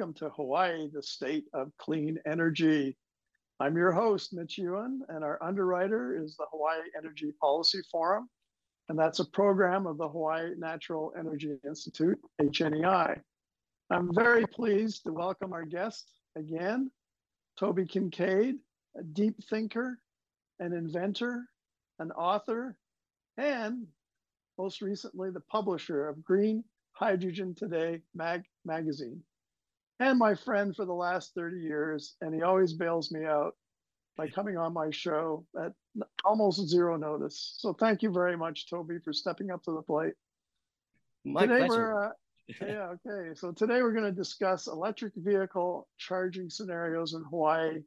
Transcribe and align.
Welcome 0.00 0.14
to 0.14 0.30
Hawaii, 0.30 0.88
the 0.90 1.02
state 1.02 1.44
of 1.52 1.76
clean 1.76 2.18
energy. 2.24 2.96
I'm 3.60 3.76
your 3.76 3.92
host, 3.92 4.32
Mitch 4.32 4.56
Ewan, 4.56 5.02
and 5.10 5.22
our 5.22 5.38
underwriter 5.42 6.16
is 6.16 6.36
the 6.36 6.46
Hawaii 6.50 6.88
Energy 6.96 7.34
Policy 7.38 7.80
Forum, 7.92 8.26
and 8.88 8.98
that's 8.98 9.18
a 9.18 9.26
program 9.26 9.86
of 9.86 9.98
the 9.98 10.08
Hawaii 10.08 10.54
Natural 10.56 11.12
Energy 11.18 11.54
Institute, 11.68 12.18
HNEI. 12.40 13.20
I'm 13.90 14.14
very 14.14 14.46
pleased 14.46 15.02
to 15.04 15.12
welcome 15.12 15.52
our 15.52 15.66
guest 15.66 16.10
again, 16.34 16.90
Toby 17.58 17.84
Kincaid, 17.84 18.54
a 18.96 19.02
deep 19.02 19.36
thinker, 19.50 19.98
an 20.60 20.72
inventor, 20.72 21.44
an 21.98 22.10
author, 22.12 22.78
and 23.36 23.86
most 24.56 24.80
recently, 24.80 25.28
the 25.30 25.40
publisher 25.40 26.08
of 26.08 26.24
Green 26.24 26.64
Hydrogen 26.92 27.54
Today 27.54 28.00
mag- 28.14 28.46
magazine, 28.64 29.22
and 30.00 30.18
my 30.18 30.34
friend 30.34 30.74
for 30.74 30.86
the 30.86 30.92
last 30.92 31.34
30 31.34 31.60
years. 31.60 32.16
And 32.20 32.34
he 32.34 32.42
always 32.42 32.72
bails 32.72 33.12
me 33.12 33.24
out 33.24 33.54
by 34.16 34.28
coming 34.28 34.56
on 34.56 34.72
my 34.72 34.90
show 34.90 35.46
at 35.62 35.72
almost 36.24 36.66
zero 36.68 36.96
notice. 36.96 37.54
So 37.58 37.72
thank 37.74 38.02
you 38.02 38.10
very 38.10 38.36
much, 38.36 38.68
Toby, 38.68 38.98
for 39.04 39.12
stepping 39.12 39.50
up 39.50 39.62
to 39.64 39.72
the 39.72 39.82
plate. 39.82 40.14
My 41.24 41.46
today 41.46 41.66
pleasure. 41.66 41.94
We're, 41.94 42.04
uh, 42.06 42.10
yeah, 42.66 42.94
okay. 43.06 43.34
So 43.34 43.52
today 43.52 43.82
we're 43.82 43.92
going 43.92 44.04
to 44.04 44.12
discuss 44.12 44.66
electric 44.66 45.12
vehicle 45.16 45.86
charging 45.98 46.50
scenarios 46.50 47.14
in 47.14 47.22
Hawaii, 47.30 47.82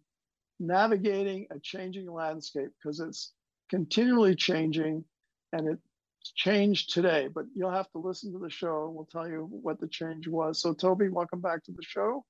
navigating 0.60 1.48
a 1.52 1.60
changing 1.60 2.10
landscape 2.12 2.70
because 2.82 3.00
it's 3.00 3.34
continually 3.70 4.36
changing 4.36 5.04
and 5.52 5.68
it 5.68 5.80
changed 6.32 6.94
today, 6.94 7.28
but 7.34 7.46
you'll 7.56 7.72
have 7.72 7.90
to 7.92 8.00
listen 8.00 8.32
to 8.34 8.40
the 8.40 8.50
show 8.50 8.86
and 8.86 8.96
we'll 8.96 9.06
tell 9.06 9.28
you 9.28 9.48
what 9.50 9.80
the 9.80 9.88
change 9.88 10.28
was. 10.28 10.62
So, 10.62 10.74
Toby, 10.74 11.10
welcome 11.10 11.42
back 11.42 11.64
to 11.66 11.72
the 11.72 11.84
show. 11.84 12.26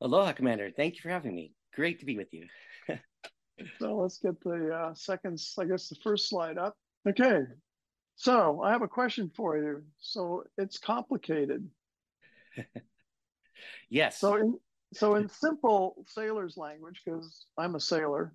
Aloha, 0.00 0.32
Commander. 0.32 0.70
Thank 0.70 0.94
you 0.94 1.00
for 1.00 1.08
having 1.08 1.34
me. 1.34 1.52
Great 1.74 2.00
to 2.00 2.06
be 2.06 2.16
with 2.16 2.32
you. 2.32 2.46
so, 3.78 3.96
let's 3.96 4.18
get 4.18 4.40
the 4.42 4.74
uh, 4.74 4.94
second, 4.94 5.40
I 5.58 5.64
guess, 5.64 5.88
the 5.88 5.96
first 6.02 6.28
slide 6.28 6.58
up. 6.58 6.74
Okay. 7.08 7.42
So, 8.16 8.62
I 8.62 8.70
have 8.70 8.82
a 8.82 8.88
question 8.88 9.30
for 9.34 9.56
you. 9.56 9.82
So, 9.98 10.44
it's 10.58 10.78
complicated. 10.78 11.68
yes. 13.90 14.18
So, 14.18 14.36
in, 14.36 14.58
so 14.92 15.14
in 15.14 15.28
simple 15.28 16.04
sailor's 16.08 16.56
language, 16.56 17.00
because 17.04 17.46
I'm 17.56 17.74
a 17.74 17.80
sailor, 17.80 18.34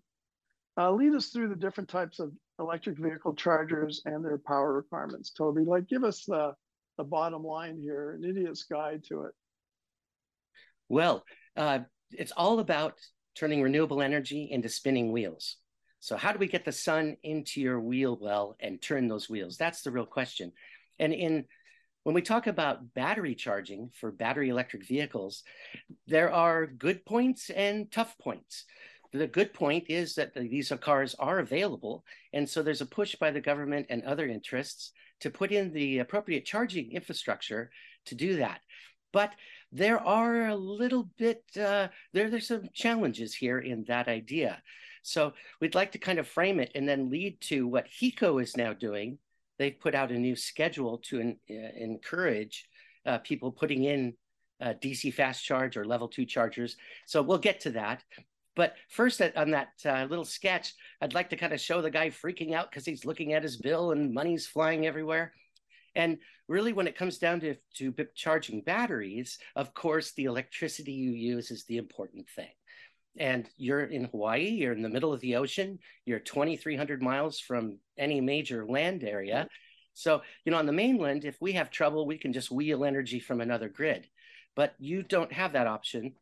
uh, 0.78 0.92
lead 0.92 1.14
us 1.14 1.28
through 1.28 1.50
the 1.50 1.56
different 1.56 1.90
types 1.90 2.20
of 2.20 2.32
electric 2.60 2.98
vehicle 2.98 3.36
chargers 3.36 4.02
and 4.06 4.24
their 4.24 4.38
power 4.38 4.74
requirements, 4.74 5.32
Toby. 5.32 5.64
Like, 5.64 5.88
give 5.88 6.04
us 6.04 6.26
the 6.26 6.54
the 6.98 7.04
bottom 7.04 7.44
line 7.44 7.80
here, 7.80 8.14
an 8.14 8.24
idiot's 8.24 8.64
guide 8.64 9.04
to 9.08 9.26
it. 9.26 9.34
Well, 10.90 11.24
uh, 11.56 11.80
it's 12.12 12.32
all 12.32 12.60
about 12.60 12.96
turning 13.36 13.62
renewable 13.62 14.02
energy 14.02 14.50
into 14.52 14.68
spinning 14.68 15.12
wheels. 15.12 15.58
So, 16.00 16.18
how 16.18 16.32
do 16.32 16.40
we 16.40 16.48
get 16.48 16.66
the 16.66 16.72
sun 16.72 17.18
into 17.24 17.62
your 17.62 17.80
wheel 17.80 18.18
well 18.20 18.56
and 18.60 18.82
turn 18.82 19.08
those 19.08 19.30
wheels? 19.30 19.58
That's 19.58 19.82
the 19.82 19.92
real 19.92 20.06
question. 20.06 20.52
And 21.00 21.14
in 21.14 21.46
when 22.04 22.14
we 22.14 22.22
talk 22.22 22.48
about 22.48 22.94
battery 22.94 23.36
charging 23.36 23.90
for 24.00 24.12
battery 24.12 24.48
electric 24.48 24.88
vehicles, 24.88 25.44
there 26.08 26.32
are 26.32 26.66
good 26.66 27.06
points 27.06 27.50
and 27.50 27.92
tough 27.92 28.18
points 28.18 28.64
the 29.12 29.28
good 29.28 29.54
point 29.54 29.86
is 29.90 30.16
that 30.16 30.34
these 30.34 30.72
cars 30.82 31.16
are 31.20 31.40
available. 31.40 32.04
And 32.34 32.48
so 32.48 32.62
there's 32.62 32.82
a 32.82 32.86
push 32.86 33.16
by 33.16 33.32
the 33.32 33.42
government 33.42 33.88
and 33.90 34.04
other 34.04 34.28
interests 34.28 34.92
to 35.22 35.30
put 35.30 35.52
in 35.52 35.74
the 35.74 36.00
appropriate 36.00 36.46
charging 36.46 36.92
infrastructure 36.92 37.72
to 38.06 38.16
do 38.16 38.38
that. 38.38 38.62
But 39.14 39.32
there 39.72 40.00
are 40.00 40.48
a 40.48 40.56
little 40.56 41.10
bit, 41.18 41.44
uh, 41.58 41.88
there, 42.14 42.30
there's 42.30 42.48
some 42.48 42.70
challenges 42.74 43.34
here 43.34 43.60
in 43.60 43.84
that 43.88 44.08
idea. 44.08 44.62
So 45.02 45.34
we'd 45.62 45.76
like 45.76 45.94
to 45.94 46.00
kind 46.00 46.20
of 46.20 46.28
frame 46.28 46.60
it 46.60 46.72
and 46.76 46.88
then 46.88 47.10
lead 47.10 47.40
to 47.42 47.68
what 47.68 47.88
HECO 47.88 48.42
is 48.42 48.58
now 48.58 48.74
doing. 48.74 49.18
They've 49.58 49.80
put 49.80 49.96
out 49.96 50.12
a 50.12 50.20
new 50.20 50.36
schedule 50.36 51.00
to 51.06 51.20
in, 51.20 51.38
uh, 51.50 51.54
encourage 51.78 52.68
uh, 53.06 53.20
people 53.20 53.52
putting 53.52 53.86
in 53.86 54.14
uh, 54.62 54.74
DC 54.82 55.14
fast 55.14 55.44
charge 55.44 55.78
or 55.78 55.86
level 55.86 56.08
two 56.08 56.26
chargers. 56.26 56.76
So 57.06 57.22
we'll 57.22 57.38
get 57.38 57.62
to 57.62 57.72
that. 57.72 58.04
But 58.58 58.76
first, 58.90 59.22
on 59.22 59.52
that 59.52 59.70
uh, 59.86 60.08
little 60.10 60.26
sketch, 60.26 60.74
I'd 61.00 61.14
like 61.14 61.30
to 61.30 61.36
kind 61.36 61.54
of 61.54 61.62
show 61.62 61.80
the 61.80 61.92
guy 61.92 62.10
freaking 62.10 62.56
out 62.56 62.72
because 62.72 62.86
he's 62.86 63.06
looking 63.06 63.34
at 63.34 63.44
his 63.44 63.56
bill 63.56 63.92
and 63.92 64.12
money's 64.12 64.48
flying 64.48 64.88
everywhere. 64.88 65.32
And 65.94 66.18
really, 66.48 66.74
when 66.74 66.88
it 66.88 66.98
comes 66.98 67.20
down 67.20 67.40
to, 67.42 67.56
to 67.76 67.94
charging 68.16 68.62
batteries, 68.62 69.38
of 69.56 69.76
course, 69.76 70.14
the 70.14 70.24
electricity 70.24 70.92
you 70.92 71.12
use 71.12 71.52
is 71.52 71.66
the 71.66 71.78
important 71.78 72.28
thing. 72.30 72.50
And 73.20 73.48
you're 73.58 73.86
in 73.86 74.06
Hawaii, 74.06 74.50
you're 74.50 74.74
in 74.74 74.82
the 74.82 74.90
middle 74.90 75.14
of 75.14 75.22
the 75.22 75.36
ocean, 75.36 75.78
you're 76.06 76.20
2,300 76.20 77.00
miles 77.00 77.40
from 77.40 77.78
any 77.96 78.22
major 78.22 78.66
land 78.66 79.04
area. 79.04 79.48
So, 79.94 80.24
you 80.46 80.52
know, 80.52 80.58
on 80.58 80.66
the 80.66 80.74
mainland, 80.74 81.26
if 81.26 81.40
we 81.40 81.52
have 81.54 81.70
trouble, 81.70 82.08
we 82.08 82.18
can 82.18 82.34
just 82.34 82.52
wheel 82.52 82.86
energy 82.86 83.20
from 83.20 83.40
another 83.40 83.70
grid. 83.70 84.08
But 84.56 84.74
you 84.80 85.04
don't 85.04 85.32
have 85.32 85.54
that 85.54 85.68
option 85.68 86.14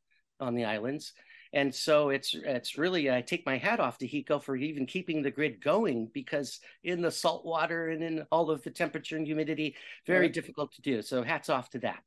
on 0.42 0.56
the 0.56 0.66
islands. 0.66 1.14
And 1.56 1.74
so 1.74 2.10
it's 2.10 2.36
it's 2.36 2.78
really 2.78 3.10
I 3.10 3.22
take 3.22 3.46
my 3.46 3.58
hat 3.58 3.80
off 3.80 3.98
to 4.00 4.08
HECO 4.08 4.44
for 4.44 4.58
even 4.58 4.86
keeping 4.86 5.22
the 5.22 5.32
grid 5.32 5.64
going 5.64 6.12
because 6.14 6.60
in 6.84 7.02
the 7.02 7.10
salt 7.10 7.46
water 7.46 7.90
and 7.90 8.04
in 8.04 8.26
all 8.30 8.52
of 8.52 8.62
the 8.62 8.70
temperature 8.70 9.16
and 9.16 9.26
humidity, 9.26 9.78
very 10.06 10.26
right. 10.26 10.34
difficult 10.34 10.74
to 10.74 10.82
do. 10.82 11.02
So 11.02 11.24
hats 11.24 11.50
off 11.50 11.70
to 11.70 11.80
that. 11.80 12.04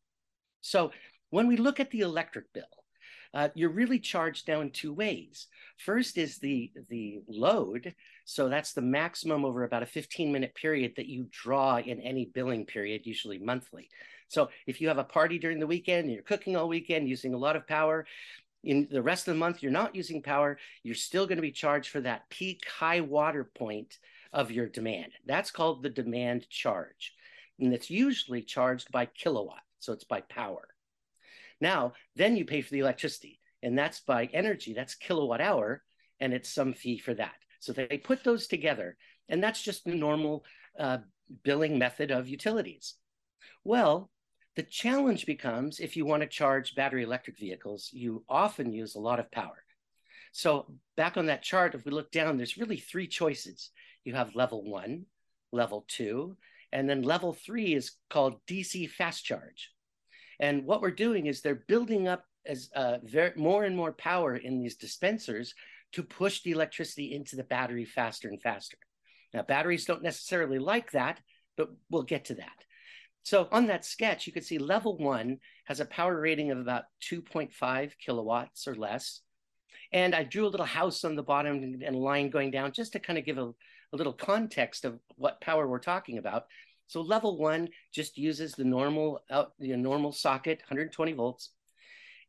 So 0.61 0.93
when 1.31 1.47
we 1.47 1.57
look 1.57 1.81
at 1.81 1.91
the 1.91 2.01
electric 2.01 2.53
bill, 2.53 2.65
uh, 3.33 3.49
you're 3.55 3.71
really 3.71 3.99
charged 3.99 4.45
down 4.45 4.69
two 4.71 4.93
ways. 4.93 5.47
First 5.79 6.19
is 6.19 6.37
the 6.39 6.71
the 6.91 7.21
load, 7.27 7.95
so 8.27 8.51
that's 8.51 8.75
the 8.75 8.83
maximum 8.83 9.47
over 9.47 9.65
about 9.65 9.83
a 9.83 9.87
15 9.87 10.31
minute 10.31 10.55
period 10.57 10.93
that 10.97 11.07
you 11.07 11.27
draw 11.31 11.79
in 11.79 12.01
any 12.01 12.27
billing 12.27 12.67
period, 12.67 13.07
usually 13.07 13.39
monthly. 13.39 13.89
So 14.29 14.51
if 14.67 14.83
you 14.83 14.89
have 14.89 14.99
a 14.99 15.05
party 15.05 15.39
during 15.39 15.59
the 15.59 15.67
weekend, 15.67 16.05
and 16.05 16.13
you're 16.13 16.23
cooking 16.23 16.55
all 16.55 16.69
weekend, 16.69 17.09
using 17.09 17.33
a 17.33 17.39
lot 17.39 17.57
of 17.57 17.67
power, 17.67 18.07
in 18.65 18.89
the 18.91 19.03
rest 19.03 19.29
of 19.29 19.35
the 19.35 19.39
month 19.39 19.63
you're 19.63 19.73
not 19.73 19.95
using 19.95 20.23
power 20.23 20.59
you're 20.83 20.95
still 20.95 21.27
going 21.27 21.37
to 21.37 21.43
be 21.43 21.53
charged 21.53 21.91
for 21.91 22.01
that 22.01 22.29
peak 22.31 22.63
high 22.69 23.01
water 23.01 23.51
point 23.57 23.99
of 24.33 24.51
your 24.51 24.69
demand. 24.69 25.13
That's 25.27 25.51
called 25.51 25.83
the 25.83 25.91
demand 25.91 26.49
charge 26.51 27.15
and 27.59 27.73
it's 27.73 27.91
usually 27.91 28.43
charged 28.43 28.91
by 28.93 29.07
kilowatt 29.07 29.63
so 29.79 29.93
it's 29.93 30.05
by 30.05 30.23
power. 30.23 30.69
Now 31.61 31.93
then 32.17 32.37
you 32.37 32.45
pay 32.45 32.63
for 32.63 32.71
the 32.71 32.81
electricity 32.81 33.41
and 33.63 33.79
that's 33.79 34.01
by 34.01 34.27
energy 34.33 34.75
that's 34.75 34.95
kilowatt 34.95 35.41
hour 35.41 35.83
and 36.21 36.33
it's 36.33 36.53
some 36.53 36.73
fee 36.73 36.99
for 36.99 37.15
that. 37.15 37.35
So 37.61 37.73
they 37.73 37.99
put 37.99 38.25
those 38.25 38.47
together 38.47 38.97
and 39.29 39.43
that's 39.43 39.63
just 39.63 39.85
the 39.85 39.95
normal 39.95 40.45
uh, 40.79 40.99
billing 41.43 41.79
method 41.79 42.11
of 42.11 42.29
utilities. 42.29 42.95
Well 43.65 44.11
the 44.59 44.65
challenge 44.65 45.25
becomes 45.25 45.79
if 45.79 45.97
you 45.97 46.05
want 46.05 46.21
to 46.21 46.29
charge 46.29 46.75
battery 46.75 47.05
electric 47.05 47.39
vehicles, 47.39 47.91
you 47.93 48.25
often 48.29 48.73
use 48.73 48.97
a 48.97 49.01
lot 49.01 49.21
of 49.21 49.31
power. 49.31 49.63
So, 50.33 50.67
back 50.97 51.17
on 51.17 51.27
that 51.27 51.45
chart, 51.45 51.77
if 51.77 51.85
we 51.85 51.93
look 51.93 52.11
down, 52.11 52.37
there's 52.37 52.57
really 52.57 52.79
three 52.79 53.07
choices. 53.07 53.71
You 54.03 54.17
have 54.17 54.35
level 54.35 54.69
one, 54.69 55.07
level 55.53 55.85
two, 55.87 56.37
and 56.73 56.91
then 56.91 57.03
level 57.03 57.35
three 57.35 57.73
is 57.73 57.93
called 58.11 58.45
DC 58.49 58.91
fast 58.91 59.25
charge. 59.25 59.71
And 60.41 60.65
what 60.65 60.83
we're 60.83 60.91
doing 60.91 61.27
is 61.27 61.41
they're 61.41 61.65
building 61.69 62.09
up 62.09 62.25
as 62.45 62.69
uh, 62.75 62.99
very, 63.05 63.31
more 63.37 63.63
and 63.63 63.77
more 63.77 63.93
power 63.93 64.35
in 64.35 64.59
these 64.59 64.75
dispensers 64.75 65.55
to 65.93 66.03
push 66.03 66.43
the 66.43 66.51
electricity 66.51 67.15
into 67.15 67.37
the 67.37 67.45
battery 67.45 67.85
faster 67.85 68.27
and 68.27 68.43
faster. 68.43 68.79
Now, 69.33 69.43
batteries 69.43 69.85
don't 69.85 70.03
necessarily 70.03 70.59
like 70.59 70.91
that, 70.91 71.21
but 71.57 71.69
we'll 71.91 72.03
get 72.03 72.25
to 72.25 72.35
that. 72.35 72.65
So 73.29 73.47
on 73.53 73.67
that 73.67 73.85
sketch, 73.85 74.27
you 74.27 74.33
can 74.33 74.43
see 74.43 74.57
level 74.57 74.97
one 74.97 75.37
has 75.67 75.81
a 75.81 75.85
power 75.85 76.19
rating 76.19 76.51
of 76.51 76.59
about 76.59 76.85
2.5 77.03 77.93
kilowatts 77.99 78.67
or 78.67 78.75
less. 78.75 79.21
And 79.93 80.15
I 80.15 80.25
drew 80.25 80.47
a 80.47 80.49
little 80.49 80.65
house 80.65 81.05
on 81.05 81.15
the 81.15 81.23
bottom 81.23 81.63
and 81.63 81.95
a 81.95 81.99
line 81.99 82.31
going 82.31 82.51
down 82.51 82.73
just 82.73 82.95
to 82.95 82.99
kind 82.99 83.19
of 83.19 83.27
give 83.27 83.37
a, 83.37 83.51
a 83.93 83.97
little 83.97 84.15
context 84.15 84.87
of 84.87 84.99
what 85.17 85.43
power 85.43 85.69
we're 85.69 85.79
talking 85.79 86.17
about. 86.17 86.45
So 86.87 87.03
level 87.03 87.37
one 87.37 87.69
just 87.93 88.17
uses 88.17 88.53
the 88.53 88.65
normal 88.65 89.21
out 89.31 89.53
the 89.59 89.77
normal 89.77 90.13
socket, 90.13 90.61
120 90.61 91.13
volts. 91.13 91.51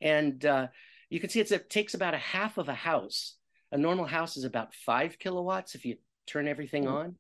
And 0.02 0.46
uh, 0.46 0.68
you 1.10 1.22
can 1.22 1.30
see 1.30 1.40
it 1.40 1.70
takes 1.70 1.94
about 1.94 2.14
a 2.14 2.18
half 2.18 2.58
of 2.58 2.68
a 2.68 2.74
house. 2.74 3.38
A 3.72 3.78
normal 3.78 4.06
house 4.06 4.36
is 4.36 4.44
about 4.44 4.76
five 4.76 5.18
kilowatts 5.18 5.76
if 5.76 5.86
you 5.86 5.96
turn 6.28 6.46
everything 6.46 6.84
mm-hmm. 6.84 6.94
on. 6.94 7.16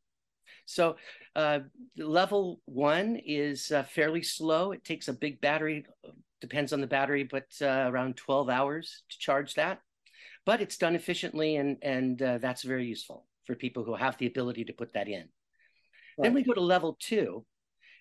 So 0.69 0.97
uh, 1.35 1.61
level 1.97 2.61
one 2.65 3.19
is 3.25 3.71
uh, 3.71 3.83
fairly 3.83 4.21
slow. 4.21 4.71
It 4.71 4.83
takes 4.83 5.07
a 5.07 5.13
big 5.13 5.41
battery, 5.41 5.85
depends 6.41 6.73
on 6.73 6.79
the 6.79 6.87
battery, 6.87 7.23
but 7.23 7.47
uh, 7.59 7.89
around 7.89 8.17
12 8.17 8.49
hours 8.49 9.03
to 9.09 9.17
charge 9.17 9.55
that. 9.55 9.79
But 10.45 10.61
it's 10.61 10.77
done 10.77 10.95
efficiently, 10.95 11.55
and, 11.55 11.77
and 11.81 12.21
uh, 12.21 12.37
that's 12.37 12.61
very 12.61 12.85
useful 12.85 13.25
for 13.45 13.55
people 13.55 13.83
who 13.83 13.95
have 13.95 14.17
the 14.19 14.27
ability 14.27 14.63
to 14.65 14.73
put 14.73 14.93
that 14.93 15.07
in. 15.07 15.21
Right. 16.17 16.25
Then 16.25 16.33
we 16.35 16.43
go 16.43 16.53
to 16.53 16.61
level 16.61 16.97
two. 16.99 17.45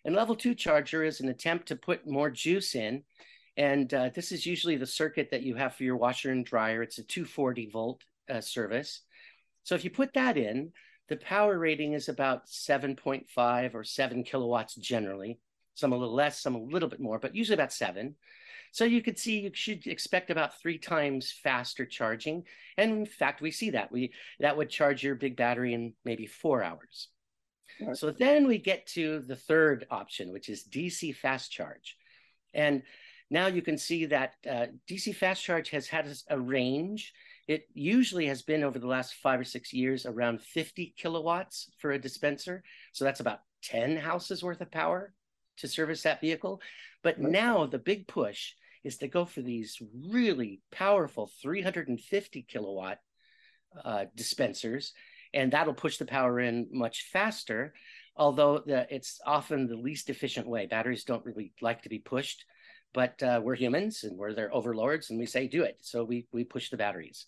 And 0.05 0.15
level 0.15 0.37
two 0.37 0.55
charger 0.55 1.03
is 1.03 1.21
an 1.21 1.29
attempt 1.29 1.69
to 1.69 1.77
put 1.77 2.07
more 2.07 2.31
juice 2.31 2.75
in. 2.75 3.03
And 3.57 3.93
uh, 3.95 4.11
this 4.15 4.31
is 4.31 4.45
usually 4.45 4.77
the 4.77 4.87
circuit 4.87 5.29
that 5.31 5.43
you 5.43 5.55
have 5.55 5.75
for 5.75 5.85
your 5.85 5.97
washer 5.97 6.31
and 6.31 6.45
dryer. 6.45 6.83
It's 6.83 6.99
a 6.99 7.03
240 7.03 7.71
volt 7.73 8.03
uh, 8.31 8.43
service. 8.43 9.01
So 9.65 9.75
if 9.75 9.85
you 9.85 9.91
put 9.91 10.13
that 10.15 10.37
in, 10.37 10.73
the 11.09 11.17
power 11.17 11.59
rating 11.59 11.95
is 11.95 12.09
about 12.09 12.47
7.5 12.47 13.75
or 13.75 13.85
7 13.85 14.25
kilowatts 14.25 14.75
generally. 14.75 15.39
Some 15.75 15.93
a 15.93 15.97
little 15.97 16.15
less, 16.15 16.41
some 16.41 16.55
a 16.55 16.63
little 16.63 16.89
bit 16.89 17.01
more, 17.01 17.19
but 17.19 17.35
usually 17.35 17.55
about 17.55 17.73
seven. 17.73 18.17
So 18.73 18.85
you 18.85 19.01
could 19.01 19.19
see 19.19 19.41
you 19.41 19.51
should 19.55 19.87
expect 19.87 20.31
about 20.31 20.61
three 20.61 20.79
times 20.79 21.33
faster 21.33 21.87
charging. 21.87 22.45
And 22.77 22.91
in 22.91 23.07
fact, 23.07 23.41
we 23.41 23.51
see 23.51 23.71
that. 23.71 23.91
We 23.91 24.13
that 24.41 24.57
would 24.57 24.71
charge 24.71 25.03
your 25.03 25.15
big 25.15 25.37
battery 25.37 25.75
in 25.75 25.95
maybe 26.05 26.27
four 26.27 26.63
hours. 26.63 27.09
Right. 27.81 27.97
So 27.97 28.11
then 28.11 28.47
we 28.47 28.59
get 28.59 28.87
to 28.89 29.21
the 29.21 29.37
third 29.37 29.87
option, 29.91 30.33
which 30.33 30.49
is 30.49 30.65
DC 30.65 31.15
fast 31.15 31.53
charge. 31.53 31.97
And 32.55 32.83
now 33.31 33.47
you 33.47 33.63
can 33.63 33.79
see 33.79 34.07
that 34.07 34.35
uh, 34.51 34.67
DC 34.89 35.15
fast 35.15 35.43
charge 35.43 35.71
has 35.71 35.87
had 35.87 36.09
a 36.29 36.39
range. 36.39 37.13
It 37.49 37.67
usually 37.73 38.27
has 38.27 38.43
been 38.43 38.63
over 38.63 38.79
the 38.79 38.87
last 38.87 39.15
five 39.15 39.41
or 39.41 39.45
six 39.45 39.73
years 39.73 40.05
around 40.05 40.43
50 40.43 40.95
kilowatts 40.99 41.71
for 41.79 41.91
a 41.91 41.99
dispenser. 41.99 42.63
So 42.93 43.07
that's 43.07 43.21
about 43.21 43.41
10 43.63 43.97
houses 43.97 44.45
worth 44.45 44.61
of 44.61 44.71
power 44.71 45.15
to 45.57 45.67
service 45.67 46.03
that 46.03 46.21
vehicle. 46.21 46.61
But 47.03 47.19
now 47.19 47.65
the 47.65 47.79
big 47.79 48.07
push 48.07 48.53
is 48.85 48.99
to 48.99 49.09
go 49.09 49.25
for 49.25 49.41
these 49.41 49.81
really 50.11 50.61
powerful 50.71 51.31
350 51.41 52.43
kilowatt 52.43 52.99
uh, 53.83 54.05
dispensers, 54.15 54.93
and 55.33 55.53
that'll 55.53 55.75
push 55.75 55.97
the 55.97 56.05
power 56.05 56.39
in 56.41 56.69
much 56.71 57.09
faster. 57.11 57.73
Although 58.15 58.59
the, 58.59 58.87
it's 58.95 59.21
often 59.25 59.67
the 59.67 59.77
least 59.77 60.11
efficient 60.11 60.47
way. 60.47 60.67
Batteries 60.67 61.05
don't 61.05 61.25
really 61.25 61.53
like 61.63 61.83
to 61.83 61.89
be 61.89 61.99
pushed, 61.99 62.45
but 62.93 63.23
uh, 63.23 63.41
we're 63.43 63.55
humans 63.55 64.05
and 64.05 64.19
we're 64.19 64.35
their 64.35 64.53
overlords, 64.55 65.09
and 65.09 65.19
we 65.19 65.27
say 65.27 65.49
do 65.49 65.63
it. 65.63 65.79
So 65.81 66.05
we 66.05 66.27
we 66.31 66.45
push 66.45 66.69
the 66.69 66.77
batteries. 66.77 67.27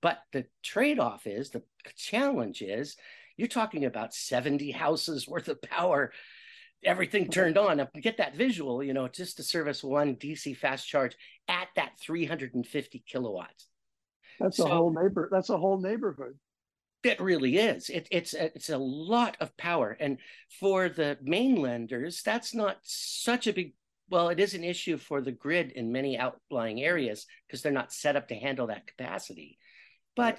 But 0.00 0.18
the 0.32 0.46
trade-off 0.62 1.26
is 1.26 1.50
the 1.50 1.62
challenge 1.96 2.62
is 2.62 2.96
you're 3.36 3.48
talking 3.48 3.84
about 3.84 4.14
70 4.14 4.70
houses 4.70 5.26
worth 5.26 5.48
of 5.48 5.62
power 5.62 6.12
everything 6.84 7.28
turned 7.28 7.58
on. 7.58 7.78
Now, 7.78 7.88
get 8.00 8.18
that 8.18 8.36
visual, 8.36 8.82
you 8.82 8.92
know, 8.92 9.08
just 9.08 9.36
to 9.36 9.42
service 9.42 9.82
one 9.82 10.16
DC 10.16 10.56
fast 10.56 10.88
charge 10.88 11.16
at 11.48 11.68
that 11.76 11.92
350 12.00 13.04
kilowatts. 13.06 13.68
That's 14.40 14.56
so, 14.56 14.66
a 14.66 14.68
whole 14.68 14.92
neighbor. 14.92 15.28
That's 15.30 15.50
a 15.50 15.58
whole 15.58 15.80
neighborhood. 15.80 16.38
It 17.04 17.20
really 17.20 17.58
is. 17.58 17.88
It, 17.88 18.08
it's 18.10 18.34
a, 18.34 18.46
it's 18.46 18.70
a 18.70 18.78
lot 18.78 19.36
of 19.40 19.56
power, 19.56 19.96
and 19.98 20.18
for 20.60 20.88
the 20.88 21.18
mainlanders, 21.20 22.22
that's 22.22 22.54
not 22.54 22.78
such 22.82 23.46
a 23.46 23.52
big. 23.52 23.74
Well, 24.08 24.28
it 24.28 24.38
is 24.38 24.54
an 24.54 24.62
issue 24.62 24.98
for 24.98 25.20
the 25.20 25.32
grid 25.32 25.72
in 25.72 25.90
many 25.90 26.18
outlying 26.18 26.82
areas 26.82 27.26
because 27.46 27.62
they're 27.62 27.72
not 27.72 27.92
set 27.92 28.14
up 28.14 28.28
to 28.28 28.34
handle 28.34 28.68
that 28.68 28.86
capacity. 28.86 29.58
But 30.16 30.38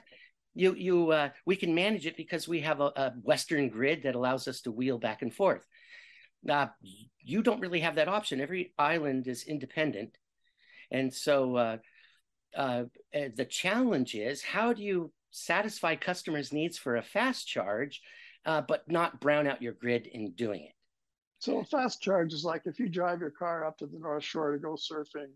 you 0.53 0.73
you 0.75 1.11
uh, 1.11 1.29
we 1.45 1.55
can 1.55 1.73
manage 1.73 2.05
it 2.05 2.17
because 2.17 2.47
we 2.47 2.61
have 2.61 2.79
a, 2.79 2.91
a 2.95 3.13
western 3.21 3.69
grid 3.69 4.03
that 4.03 4.15
allows 4.15 4.47
us 4.47 4.61
to 4.61 4.71
wheel 4.71 4.99
back 4.99 5.21
and 5.21 5.33
forth 5.33 5.65
uh, 6.49 6.67
you 7.19 7.41
don't 7.41 7.59
really 7.59 7.79
have 7.79 7.95
that 7.95 8.07
option. 8.07 8.41
Every 8.41 8.73
island 8.77 9.27
is 9.27 9.43
independent. 9.43 10.17
And 10.91 11.13
so 11.13 11.55
uh, 11.55 11.77
uh, 12.55 12.83
eh, 13.13 13.29
the 13.35 13.45
challenge 13.45 14.15
is 14.15 14.43
how 14.43 14.73
do 14.73 14.83
you 14.83 15.11
satisfy 15.31 15.95
customers' 15.95 16.53
needs 16.53 16.77
for 16.77 16.97
a 16.97 17.03
fast 17.03 17.47
charge, 17.47 18.01
uh, 18.45 18.61
but 18.61 18.89
not 18.89 19.19
brown 19.19 19.47
out 19.47 19.61
your 19.61 19.73
grid 19.73 20.07
in 20.07 20.31
doing 20.31 20.63
it? 20.63 20.73
So 21.39 21.59
a 21.59 21.65
fast 21.65 22.01
charge 22.01 22.33
is 22.33 22.45
like 22.45 22.63
if 22.65 22.79
you 22.79 22.87
drive 22.87 23.19
your 23.19 23.31
car 23.31 23.65
up 23.65 23.77
to 23.79 23.85
the 23.85 23.99
North 23.99 24.23
Shore 24.23 24.51
to 24.51 24.59
go 24.59 24.75
surfing 24.75 25.31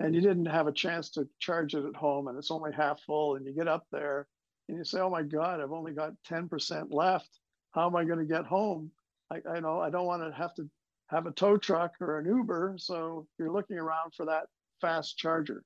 and 0.00 0.14
you 0.14 0.20
didn't 0.20 0.46
have 0.46 0.66
a 0.66 0.72
chance 0.72 1.10
to 1.10 1.28
charge 1.38 1.74
it 1.74 1.84
at 1.84 1.96
home 1.96 2.28
and 2.28 2.36
it's 2.38 2.50
only 2.50 2.72
half 2.72 3.00
full 3.00 3.36
and 3.36 3.46
you 3.46 3.52
get 3.52 3.68
up 3.68 3.86
there 3.90 4.26
and 4.68 4.78
you 4.78 4.84
say, 4.84 5.00
oh 5.00 5.10
my 5.10 5.22
God, 5.22 5.60
I've 5.60 5.72
only 5.72 5.92
got 5.92 6.12
10% 6.28 6.86
left. 6.90 7.28
How 7.72 7.86
am 7.86 7.96
I 7.96 8.04
going 8.04 8.18
to 8.18 8.24
get 8.24 8.44
home? 8.44 8.90
I, 9.30 9.40
I 9.48 9.60
know 9.60 9.80
I 9.80 9.90
don't 9.90 10.06
want 10.06 10.22
to 10.22 10.36
have 10.36 10.54
to 10.56 10.68
have 11.08 11.26
a 11.26 11.30
tow 11.30 11.56
truck 11.56 11.92
or 12.00 12.18
an 12.18 12.26
Uber. 12.26 12.76
So 12.78 13.26
you're 13.38 13.52
looking 13.52 13.78
around 13.78 14.14
for 14.14 14.26
that 14.26 14.44
fast 14.80 15.16
charger. 15.16 15.62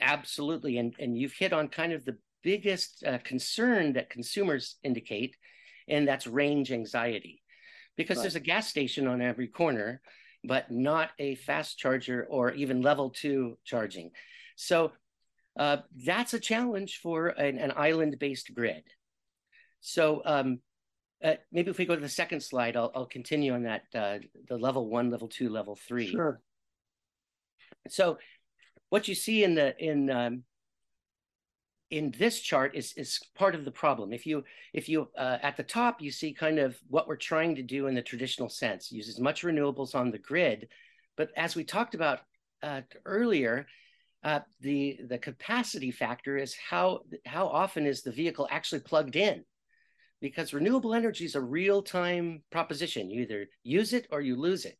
Absolutely. 0.00 0.78
And, 0.78 0.94
and 0.98 1.16
you've 1.16 1.32
hit 1.32 1.52
on 1.52 1.68
kind 1.68 1.92
of 1.92 2.04
the 2.04 2.16
biggest 2.42 3.04
uh, 3.06 3.18
concern 3.18 3.94
that 3.94 4.10
consumers 4.10 4.76
indicate, 4.82 5.36
and 5.88 6.06
that's 6.06 6.26
range 6.26 6.72
anxiety. 6.72 7.42
Because 7.96 8.18
right. 8.18 8.22
there's 8.22 8.36
a 8.36 8.40
gas 8.40 8.68
station 8.68 9.06
on 9.08 9.20
every 9.20 9.48
corner, 9.48 10.00
but 10.48 10.70
not 10.70 11.10
a 11.18 11.36
fast 11.36 11.78
charger 11.78 12.26
or 12.28 12.50
even 12.52 12.82
level 12.82 13.10
two 13.10 13.58
charging. 13.64 14.10
So 14.56 14.92
uh, 15.58 15.78
that's 16.06 16.34
a 16.34 16.40
challenge 16.40 17.00
for 17.02 17.28
an, 17.28 17.58
an 17.58 17.72
island 17.76 18.18
based 18.18 18.54
grid. 18.54 18.84
So 19.80 20.22
um, 20.24 20.60
uh, 21.22 21.34
maybe 21.52 21.70
if 21.70 21.78
we 21.78 21.84
go 21.84 21.94
to 21.94 22.00
the 22.00 22.08
second 22.08 22.42
slide, 22.42 22.76
I'll, 22.76 22.90
I'll 22.94 23.06
continue 23.06 23.52
on 23.54 23.62
that, 23.64 23.82
uh, 23.94 24.18
the 24.48 24.58
level 24.58 24.88
one, 24.88 25.10
level 25.10 25.28
two, 25.28 25.48
level 25.50 25.76
three. 25.88 26.10
Sure. 26.10 26.40
So 27.88 28.18
what 28.88 29.06
you 29.06 29.14
see 29.14 29.44
in 29.44 29.54
the, 29.54 29.76
in, 29.78 30.10
um, 30.10 30.42
in 31.90 32.14
this 32.18 32.40
chart 32.40 32.74
is, 32.74 32.92
is 32.94 33.20
part 33.34 33.54
of 33.54 33.64
the 33.64 33.70
problem. 33.70 34.12
If 34.12 34.26
you, 34.26 34.44
if 34.72 34.88
you, 34.88 35.08
uh, 35.16 35.38
at 35.42 35.56
the 35.56 35.62
top, 35.62 36.02
you 36.02 36.10
see 36.10 36.32
kind 36.32 36.58
of 36.58 36.76
what 36.88 37.08
we're 37.08 37.16
trying 37.16 37.54
to 37.56 37.62
do 37.62 37.86
in 37.86 37.94
the 37.94 38.02
traditional 38.02 38.48
sense, 38.48 38.92
use 38.92 39.08
as 39.08 39.18
much 39.18 39.42
renewables 39.42 39.94
on 39.94 40.10
the 40.10 40.18
grid. 40.18 40.68
But 41.16 41.30
as 41.36 41.56
we 41.56 41.64
talked 41.64 41.94
about 41.94 42.20
uh, 42.62 42.82
earlier, 43.04 43.66
uh, 44.24 44.40
the 44.60 44.98
the 45.08 45.18
capacity 45.18 45.92
factor 45.92 46.36
is 46.36 46.54
how 46.54 47.02
how 47.24 47.46
often 47.46 47.86
is 47.86 48.02
the 48.02 48.10
vehicle 48.10 48.48
actually 48.50 48.80
plugged 48.80 49.14
in 49.14 49.44
because 50.20 50.52
renewable 50.52 50.94
energy 50.94 51.24
is 51.24 51.36
a 51.36 51.40
real 51.40 51.82
time 51.82 52.42
proposition. 52.50 53.10
You 53.10 53.22
either 53.22 53.46
use 53.62 53.92
it 53.92 54.08
or 54.10 54.20
you 54.20 54.36
lose 54.36 54.64
it. 54.64 54.76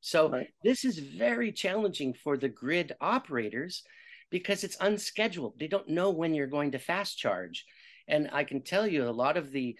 So 0.00 0.28
right. 0.28 0.48
this 0.62 0.84
is 0.84 0.98
very 0.98 1.50
challenging 1.50 2.12
for 2.12 2.36
the 2.36 2.48
grid 2.48 2.92
operators 3.00 3.82
because 4.30 4.64
it's 4.64 4.76
unscheduled. 4.80 5.58
They 5.58 5.68
don't 5.68 5.88
know 5.88 6.10
when 6.10 6.34
you're 6.34 6.46
going 6.46 6.72
to 6.72 6.78
fast 6.78 7.18
charge. 7.18 7.64
And 8.08 8.28
I 8.32 8.44
can 8.44 8.62
tell 8.62 8.86
you 8.86 9.08
a 9.08 9.10
lot 9.10 9.36
of 9.36 9.50
the 9.50 9.76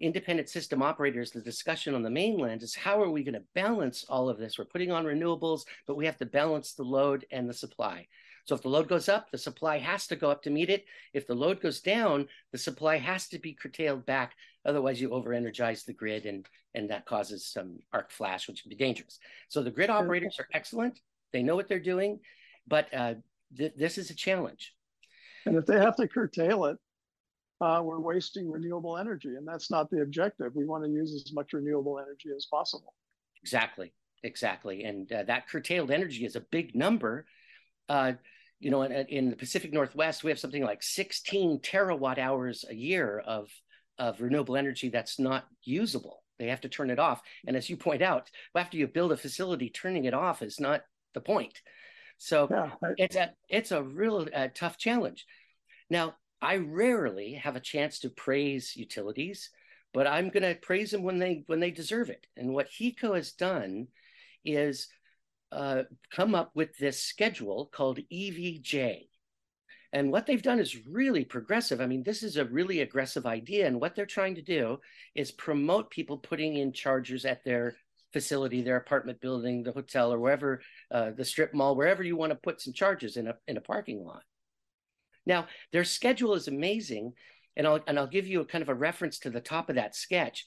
independent 0.00 0.48
system 0.48 0.82
operators, 0.82 1.30
the 1.30 1.40
discussion 1.40 1.94
on 1.94 2.02
the 2.02 2.10
mainland 2.10 2.62
is 2.62 2.74
how 2.74 3.00
are 3.00 3.10
we 3.10 3.22
going 3.22 3.34
to 3.34 3.42
balance 3.54 4.04
all 4.08 4.28
of 4.28 4.38
this? 4.38 4.58
We're 4.58 4.64
putting 4.64 4.90
on 4.90 5.04
renewables, 5.04 5.62
but 5.86 5.96
we 5.96 6.06
have 6.06 6.16
to 6.18 6.26
balance 6.26 6.74
the 6.74 6.82
load 6.82 7.24
and 7.30 7.48
the 7.48 7.54
supply. 7.54 8.06
So 8.46 8.54
if 8.54 8.62
the 8.62 8.68
load 8.68 8.88
goes 8.88 9.08
up, 9.08 9.30
the 9.30 9.38
supply 9.38 9.78
has 9.78 10.06
to 10.08 10.16
go 10.16 10.30
up 10.30 10.42
to 10.42 10.50
meet 10.50 10.68
it. 10.68 10.84
If 11.14 11.26
the 11.26 11.34
load 11.34 11.62
goes 11.62 11.80
down, 11.80 12.28
the 12.52 12.58
supply 12.58 12.98
has 12.98 13.26
to 13.28 13.38
be 13.38 13.54
curtailed 13.54 14.04
back. 14.04 14.34
Otherwise, 14.66 15.00
you 15.00 15.12
over 15.12 15.32
energize 15.32 15.84
the 15.84 15.94
grid 15.94 16.26
and, 16.26 16.46
and 16.74 16.90
that 16.90 17.06
causes 17.06 17.46
some 17.46 17.78
arc 17.92 18.10
flash, 18.10 18.46
which 18.46 18.62
can 18.62 18.68
be 18.68 18.76
dangerous. 18.76 19.18
So 19.48 19.62
the 19.62 19.70
grid 19.70 19.90
operators 19.90 20.36
are 20.38 20.48
excellent. 20.52 21.00
They 21.32 21.42
know 21.42 21.56
what 21.56 21.68
they're 21.68 21.80
doing, 21.80 22.20
but 22.66 22.92
uh, 22.92 23.14
th 23.56 23.72
this 23.76 23.98
is 23.98 24.10
a 24.10 24.14
challenge. 24.14 24.72
And 25.46 25.56
if 25.56 25.66
they 25.66 25.78
have 25.78 25.96
to 25.96 26.08
curtail 26.08 26.64
it, 26.66 26.78
uh, 27.60 27.80
we're 27.82 28.00
wasting 28.00 28.50
renewable 28.50 28.98
energy, 28.98 29.36
and 29.36 29.46
that's 29.46 29.70
not 29.70 29.90
the 29.90 30.02
objective. 30.02 30.54
We 30.54 30.66
want 30.66 30.84
to 30.84 30.90
use 30.90 31.14
as 31.14 31.32
much 31.32 31.52
renewable 31.52 31.98
energy 31.98 32.30
as 32.36 32.46
possible. 32.46 32.94
Exactly, 33.42 33.92
exactly, 34.22 34.84
and 34.84 35.10
uh, 35.12 35.22
that 35.24 35.48
curtailed 35.48 35.90
energy 35.90 36.24
is 36.24 36.36
a 36.36 36.40
big 36.40 36.74
number. 36.74 37.26
Uh, 37.88 38.12
you 38.60 38.70
know, 38.70 38.82
in, 38.82 38.92
in, 38.92 39.30
the 39.30 39.36
Pacific 39.36 39.72
Northwest, 39.72 40.24
we 40.24 40.30
have 40.30 40.38
something 40.38 40.64
like 40.64 40.82
16 40.82 41.60
terawatt 41.60 42.18
hours 42.18 42.64
a 42.68 42.74
year 42.74 43.18
of 43.18 43.48
of 43.98 44.20
renewable 44.20 44.56
energy 44.56 44.88
that's 44.88 45.20
not 45.20 45.44
usable. 45.62 46.24
They 46.38 46.48
have 46.48 46.62
to 46.62 46.68
turn 46.68 46.90
it 46.90 46.98
off, 46.98 47.22
and 47.46 47.56
as 47.56 47.70
you 47.70 47.76
point 47.76 48.02
out, 48.02 48.30
after 48.56 48.76
you 48.76 48.88
build 48.88 49.12
a 49.12 49.16
facility, 49.16 49.70
turning 49.70 50.04
it 50.06 50.14
off 50.14 50.42
is 50.42 50.58
not 50.58 50.82
the 51.14 51.20
point. 51.20 51.60
So 52.18 52.48
yeah, 52.50 52.70
it's 52.96 53.16
a 53.16 53.32
it's 53.48 53.72
a 53.72 53.82
real 53.82 54.26
uh, 54.34 54.48
tough 54.54 54.78
challenge. 54.78 55.26
Now, 55.90 56.16
I 56.40 56.56
rarely 56.56 57.34
have 57.34 57.56
a 57.56 57.60
chance 57.60 58.00
to 58.00 58.10
praise 58.10 58.76
utilities, 58.76 59.50
but 59.92 60.06
I'm 60.06 60.30
going 60.30 60.42
to 60.42 60.60
praise 60.60 60.90
them 60.90 61.02
when 61.02 61.18
they 61.18 61.44
when 61.46 61.60
they 61.60 61.70
deserve 61.70 62.10
it. 62.10 62.26
And 62.36 62.52
what 62.52 62.70
HECO 62.70 63.14
has 63.14 63.32
done 63.32 63.88
is 64.44 64.88
uh, 65.52 65.84
come 66.10 66.34
up 66.34 66.50
with 66.54 66.76
this 66.78 67.02
schedule 67.02 67.70
called 67.72 68.00
EVJ. 68.12 69.08
And 69.92 70.10
what 70.10 70.26
they've 70.26 70.42
done 70.42 70.58
is 70.58 70.86
really 70.88 71.24
progressive. 71.24 71.80
I 71.80 71.86
mean, 71.86 72.02
this 72.02 72.24
is 72.24 72.36
a 72.36 72.44
really 72.44 72.80
aggressive 72.80 73.26
idea. 73.26 73.68
And 73.68 73.80
what 73.80 73.94
they're 73.94 74.06
trying 74.06 74.34
to 74.34 74.42
do 74.42 74.80
is 75.14 75.30
promote 75.30 75.90
people 75.90 76.18
putting 76.18 76.56
in 76.56 76.72
chargers 76.72 77.24
at 77.24 77.44
their 77.44 77.76
facility, 78.14 78.62
their 78.62 78.76
apartment 78.76 79.20
building, 79.20 79.62
the 79.62 79.72
hotel, 79.72 80.10
or 80.10 80.18
wherever, 80.18 80.62
uh, 80.90 81.10
the 81.10 81.24
strip 81.24 81.52
mall, 81.52 81.76
wherever 81.76 82.02
you 82.02 82.16
want 82.16 82.30
to 82.30 82.36
put 82.36 82.62
some 82.62 82.72
charges 82.72 83.18
in 83.18 83.26
a, 83.26 83.34
in 83.46 83.58
a 83.58 83.60
parking 83.60 84.02
lot. 84.02 84.22
Now, 85.26 85.48
their 85.72 85.84
schedule 85.84 86.32
is 86.34 86.48
amazing, 86.48 87.12
and 87.56 87.66
I'll 87.66 87.80
and 87.86 87.98
I'll 87.98 88.06
give 88.06 88.26
you 88.26 88.40
a 88.40 88.46
kind 88.46 88.62
of 88.62 88.68
a 88.68 88.74
reference 88.74 89.18
to 89.20 89.30
the 89.30 89.40
top 89.40 89.68
of 89.68 89.76
that 89.76 89.94
sketch. 89.94 90.46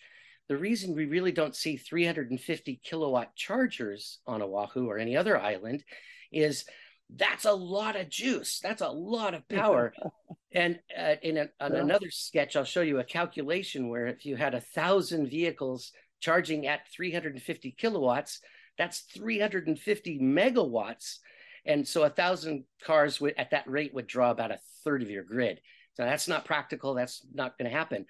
the 0.50 0.58
reason 0.58 0.96
we 0.96 1.06
really 1.06 1.34
don't 1.34 1.56
see 1.56 1.76
350 1.76 2.80
kilowatt 2.84 3.36
chargers 3.36 4.20
on 4.26 4.42
Oahu 4.42 4.88
or 4.88 4.98
any 4.98 5.18
other 5.18 5.38
island 5.38 5.84
is 6.32 6.64
that's 7.10 7.46
a 7.46 7.54
lot 7.54 7.96
of 7.96 8.10
juice. 8.10 8.60
That's 8.62 8.82
a 8.82 8.90
lot 8.90 9.34
of 9.34 9.48
power. 9.48 9.94
and 10.54 10.80
uh, 10.98 11.16
in 11.22 11.38
a, 11.38 11.48
another 11.60 12.10
sketch, 12.10 12.56
I'll 12.56 12.64
show 12.64 12.82
you 12.82 13.00
a 13.00 13.04
calculation 13.04 13.90
where 13.90 14.08
if 14.08 14.26
you 14.26 14.36
had 14.36 14.54
a 14.54 14.62
thousand 14.62 15.30
vehicles 15.30 15.92
charging 16.20 16.68
at 16.68 16.88
350 16.92 17.72
kilowatts, 17.72 18.40
that's 18.78 19.00
350 19.00 20.20
megawatts. 20.20 21.18
And 21.66 21.88
so 21.88 22.04
a 22.04 22.10
thousand 22.10 22.64
cars 22.84 23.22
at 23.38 23.52
that 23.52 23.70
rate 23.70 23.94
would 23.94 24.08
draw 24.08 24.32
about 24.32 24.52
a 24.52 24.60
third 24.84 25.02
of 25.02 25.10
your 25.10 25.24
grid. 25.24 25.62
So 25.96 26.04
that's 26.04 26.28
not 26.28 26.46
practical. 26.46 26.94
That's 26.94 27.26
not 27.34 27.58
going 27.58 27.70
to 27.70 27.76
happen. 27.76 28.06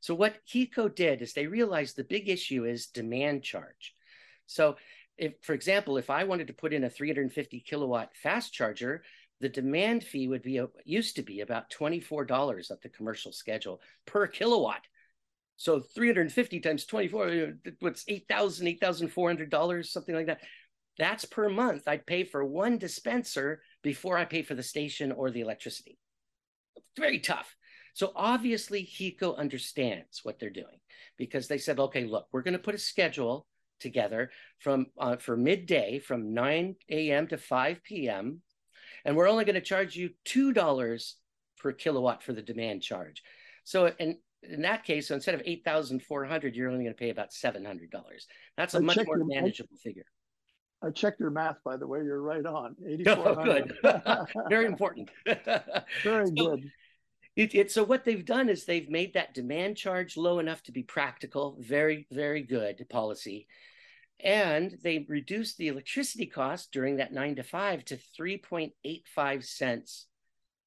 So 0.00 0.14
what 0.14 0.38
HECO 0.52 0.94
did 0.94 1.22
is 1.22 1.32
they 1.32 1.46
realized 1.46 1.96
the 1.96 2.04
big 2.04 2.28
issue 2.28 2.64
is 2.64 2.86
demand 2.86 3.42
charge. 3.42 3.94
So 4.46 4.76
if, 5.18 5.34
for 5.42 5.52
example, 5.52 5.96
if 5.96 6.10
I 6.10 6.24
wanted 6.24 6.48
to 6.48 6.52
put 6.52 6.72
in 6.72 6.84
a 6.84 6.90
350 6.90 7.60
kilowatt 7.60 8.10
fast 8.16 8.52
charger, 8.52 9.02
the 9.40 9.48
demand 9.48 10.02
fee 10.02 10.28
would 10.28 10.42
be 10.42 10.60
used 10.84 11.16
to 11.16 11.22
be 11.22 11.40
about 11.40 11.70
$24 11.70 12.70
at 12.70 12.80
the 12.82 12.88
commercial 12.88 13.32
schedule 13.32 13.80
per 14.06 14.26
kilowatt. 14.26 14.82
So 15.56 15.80
350 15.80 16.60
times 16.60 16.84
24, 16.84 17.54
what's 17.80 18.04
8,000, 18.06 18.66
$8,400, 18.78 19.86
something 19.86 20.14
like 20.14 20.26
that. 20.26 20.40
That's 20.98 21.24
per 21.24 21.48
month 21.48 21.86
I'd 21.86 22.06
pay 22.06 22.24
for 22.24 22.44
one 22.44 22.78
dispenser 22.78 23.62
before 23.82 24.16
I 24.18 24.24
pay 24.24 24.42
for 24.42 24.54
the 24.54 24.62
station 24.62 25.12
or 25.12 25.30
the 25.30 25.40
electricity. 25.40 25.98
Very 26.96 27.20
tough. 27.20 27.54
So 27.94 28.12
obviously 28.14 28.82
HECO 28.82 29.36
understands 29.36 30.20
what 30.22 30.38
they're 30.38 30.50
doing 30.50 30.80
because 31.16 31.48
they 31.48 31.58
said, 31.58 31.78
okay, 31.78 32.04
look, 32.04 32.26
we're 32.30 32.42
going 32.42 32.52
to 32.52 32.58
put 32.58 32.74
a 32.74 32.78
schedule 32.78 33.46
together 33.80 34.30
from 34.58 34.86
uh, 34.98 35.16
for 35.16 35.36
midday 35.36 35.98
from 35.98 36.34
9 36.34 36.76
a.m. 36.90 37.26
to 37.28 37.38
5 37.38 37.82
p.m. 37.82 38.40
And 39.04 39.16
we're 39.16 39.28
only 39.28 39.44
going 39.44 39.54
to 39.54 39.60
charge 39.60 39.96
you 39.96 40.10
$2 40.26 41.12
per 41.58 41.72
kilowatt 41.72 42.22
for 42.22 42.32
the 42.32 42.42
demand 42.42 42.82
charge. 42.82 43.22
So 43.64 43.92
in, 43.98 44.18
in 44.42 44.62
that 44.62 44.84
case, 44.84 45.08
so 45.08 45.14
instead 45.14 45.34
of 45.34 45.42
8,400, 45.44 46.54
you're 46.54 46.68
only 46.68 46.84
going 46.84 46.94
to 46.94 46.98
pay 46.98 47.10
about 47.10 47.30
$700. 47.30 47.88
That's 48.56 48.74
a 48.74 48.78
I 48.78 48.80
much 48.80 48.98
more 49.06 49.24
manageable 49.24 49.76
figure. 49.76 50.06
I 50.82 50.90
checked 50.90 51.20
your 51.20 51.30
math, 51.30 51.56
by 51.64 51.76
the 51.76 51.86
way. 51.86 52.00
You're 52.00 52.20
right 52.20 52.44
on. 52.44 52.76
Oh, 53.06 53.34
good. 53.44 53.76
Very 54.48 54.66
important. 54.66 55.10
Very 56.02 56.26
so, 56.26 56.32
good. 56.34 56.70
It, 57.34 57.54
it, 57.54 57.70
so 57.70 57.84
what 57.84 58.04
they've 58.04 58.24
done 58.24 58.48
is 58.48 58.64
they've 58.64 58.88
made 58.88 59.14
that 59.14 59.34
demand 59.34 59.76
charge 59.76 60.16
low 60.16 60.38
enough 60.38 60.62
to 60.64 60.72
be 60.72 60.82
practical. 60.82 61.56
Very, 61.60 62.06
very 62.10 62.42
good 62.42 62.86
policy. 62.88 63.46
And 64.20 64.76
they 64.82 65.04
reduced 65.08 65.58
the 65.58 65.68
electricity 65.68 66.26
cost 66.26 66.72
during 66.72 66.96
that 66.96 67.12
nine 67.12 67.36
to 67.36 67.42
five 67.42 67.84
to 67.86 67.98
3.85 68.18 69.44
cents 69.44 70.06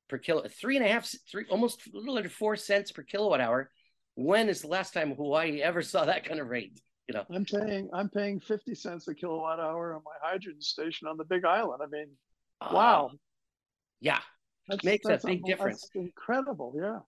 per 0.10 0.18
kilo, 0.18 0.48
three 0.48 0.76
and 0.76 0.86
a 0.86 0.90
half, 0.90 1.10
three, 1.32 1.46
almost 1.50 1.82
a 1.88 1.98
little 1.98 2.18
under 2.18 2.30
four 2.30 2.56
cents 2.56 2.92
per 2.92 3.04
kilowatt 3.04 3.40
hour. 3.40 3.72
When 4.16 4.50
is 4.50 4.62
the 4.62 4.68
last 4.68 4.94
time 4.94 5.16
Hawaii 5.16 5.62
ever 5.62 5.82
saw 5.82 6.06
that 6.06 6.26
kind 6.26 6.40
of 6.40 6.50
rate? 6.50 6.82
You 7.08 7.16
know, 7.16 7.26
I'm 7.34 7.46
paying 7.46 7.90
I'm 7.94 8.10
paying 8.10 8.40
50 8.40 8.76
cents 8.76 9.08
a 9.08 9.16
kilowatt 9.16 9.60
hour 9.60 9.96
on 9.96 10.02
my 10.06 10.12
hydrogen 10.22 10.62
station 10.62 11.08
on 11.08 11.18
the 11.18 11.24
Big 11.24 11.46
Island. 11.46 11.82
I 11.84 11.88
mean, 11.88 12.08
uh, 12.62 12.70
wow. 12.74 13.12
Yeah, 14.02 14.20
that's, 14.68 14.84
makes 14.84 15.08
that's 15.08 15.24
a 15.24 15.28
big 15.28 15.44
difference. 15.44 15.90
incredible, 15.96 16.74
yeah. 16.78 17.00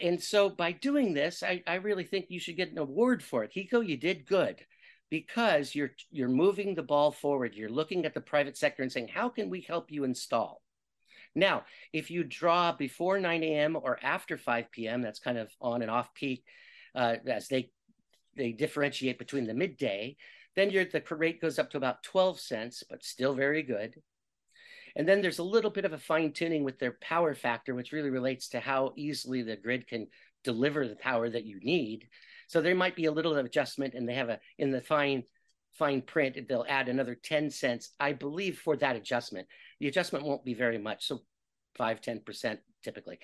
And 0.00 0.22
so 0.22 0.48
by 0.48 0.72
doing 0.72 1.12
this, 1.12 1.42
I, 1.42 1.62
I 1.66 1.74
really 1.74 2.04
think 2.04 2.26
you 2.28 2.40
should 2.40 2.56
get 2.56 2.70
an 2.70 2.78
award 2.78 3.22
for 3.22 3.44
it. 3.44 3.52
HECO, 3.54 3.86
you 3.86 3.98
did 3.98 4.24
good 4.24 4.64
because 5.10 5.74
you're 5.74 5.90
you're 6.10 6.28
moving 6.28 6.74
the 6.74 6.82
ball 6.82 7.12
forward. 7.12 7.54
You're 7.54 7.68
looking 7.68 8.06
at 8.06 8.14
the 8.14 8.20
private 8.20 8.56
sector 8.56 8.82
and 8.82 8.90
saying, 8.90 9.08
how 9.08 9.28
can 9.28 9.50
we 9.50 9.60
help 9.60 9.92
you 9.92 10.04
install? 10.04 10.62
Now, 11.34 11.64
if 11.92 12.10
you 12.10 12.24
draw 12.24 12.72
before 12.72 13.18
9 13.18 13.42
a.m. 13.42 13.76
or 13.76 13.98
after 14.02 14.36
5 14.36 14.70
p.m., 14.70 15.02
that's 15.02 15.18
kind 15.18 15.38
of 15.38 15.50
on 15.60 15.82
and 15.82 15.90
off 15.90 16.14
peak, 16.14 16.44
uh, 16.94 17.16
as 17.26 17.48
they 17.48 17.70
they 18.36 18.50
differentiate 18.50 19.18
between 19.18 19.46
the 19.46 19.54
midday, 19.54 20.16
then 20.56 20.70
your 20.70 20.84
the 20.84 21.02
rate 21.10 21.40
goes 21.40 21.58
up 21.58 21.70
to 21.70 21.76
about 21.76 22.02
12 22.02 22.40
cents, 22.40 22.82
but 22.88 23.04
still 23.04 23.34
very 23.34 23.62
good. 23.62 23.94
And 24.96 25.08
then 25.08 25.22
there's 25.22 25.40
a 25.40 25.44
little 25.44 25.70
bit 25.70 25.84
of 25.84 25.92
a 25.92 25.98
fine 25.98 26.32
tuning 26.32 26.62
with 26.62 26.78
their 26.78 26.96
power 27.00 27.34
factor, 27.34 27.74
which 27.74 27.92
really 27.92 28.10
relates 28.10 28.48
to 28.50 28.60
how 28.60 28.92
easily 28.96 29.42
the 29.42 29.56
grid 29.56 29.88
can 29.88 30.06
deliver 30.44 30.86
the 30.86 30.96
power 30.96 31.28
that 31.28 31.44
you 31.44 31.58
need. 31.60 32.08
So 32.46 32.60
there 32.60 32.74
might 32.76 32.94
be 32.94 33.06
a 33.06 33.12
little 33.12 33.36
adjustment, 33.36 33.94
and 33.94 34.08
they 34.08 34.14
have 34.14 34.28
a 34.28 34.38
in 34.58 34.70
the 34.70 34.80
fine 34.80 35.24
fine 35.74 36.00
print 36.00 36.38
they'll 36.48 36.66
add 36.68 36.88
another 36.88 37.14
10 37.16 37.50
cents 37.50 37.90
i 37.98 38.12
believe 38.12 38.58
for 38.58 38.76
that 38.76 38.96
adjustment 38.96 39.46
the 39.84 39.88
adjustment 39.88 40.24
won't 40.24 40.46
be 40.46 40.54
very 40.54 40.78
much. 40.78 41.06
So 41.06 41.20
5 41.76 42.00
10% 42.00 42.58
typically. 42.82 43.18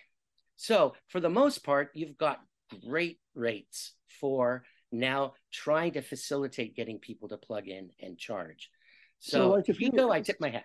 So 0.56 0.92
for 1.08 1.18
the 1.18 1.30
most 1.30 1.64
part 1.64 1.88
you've 1.94 2.18
got 2.18 2.40
great 2.86 3.18
rates 3.34 3.94
for 4.20 4.64
now 4.92 5.32
trying 5.50 5.92
to 5.92 6.02
facilitate 6.02 6.76
getting 6.76 6.98
people 6.98 7.30
to 7.30 7.38
plug 7.38 7.66
in 7.66 7.88
and 8.02 8.18
charge. 8.18 8.68
So, 9.20 9.38
so 9.38 9.48
like 9.48 9.70
if 9.70 9.80
you 9.80 9.90
go 9.90 10.12
i 10.12 10.20
tip 10.20 10.36
my 10.38 10.50
hat. 10.50 10.64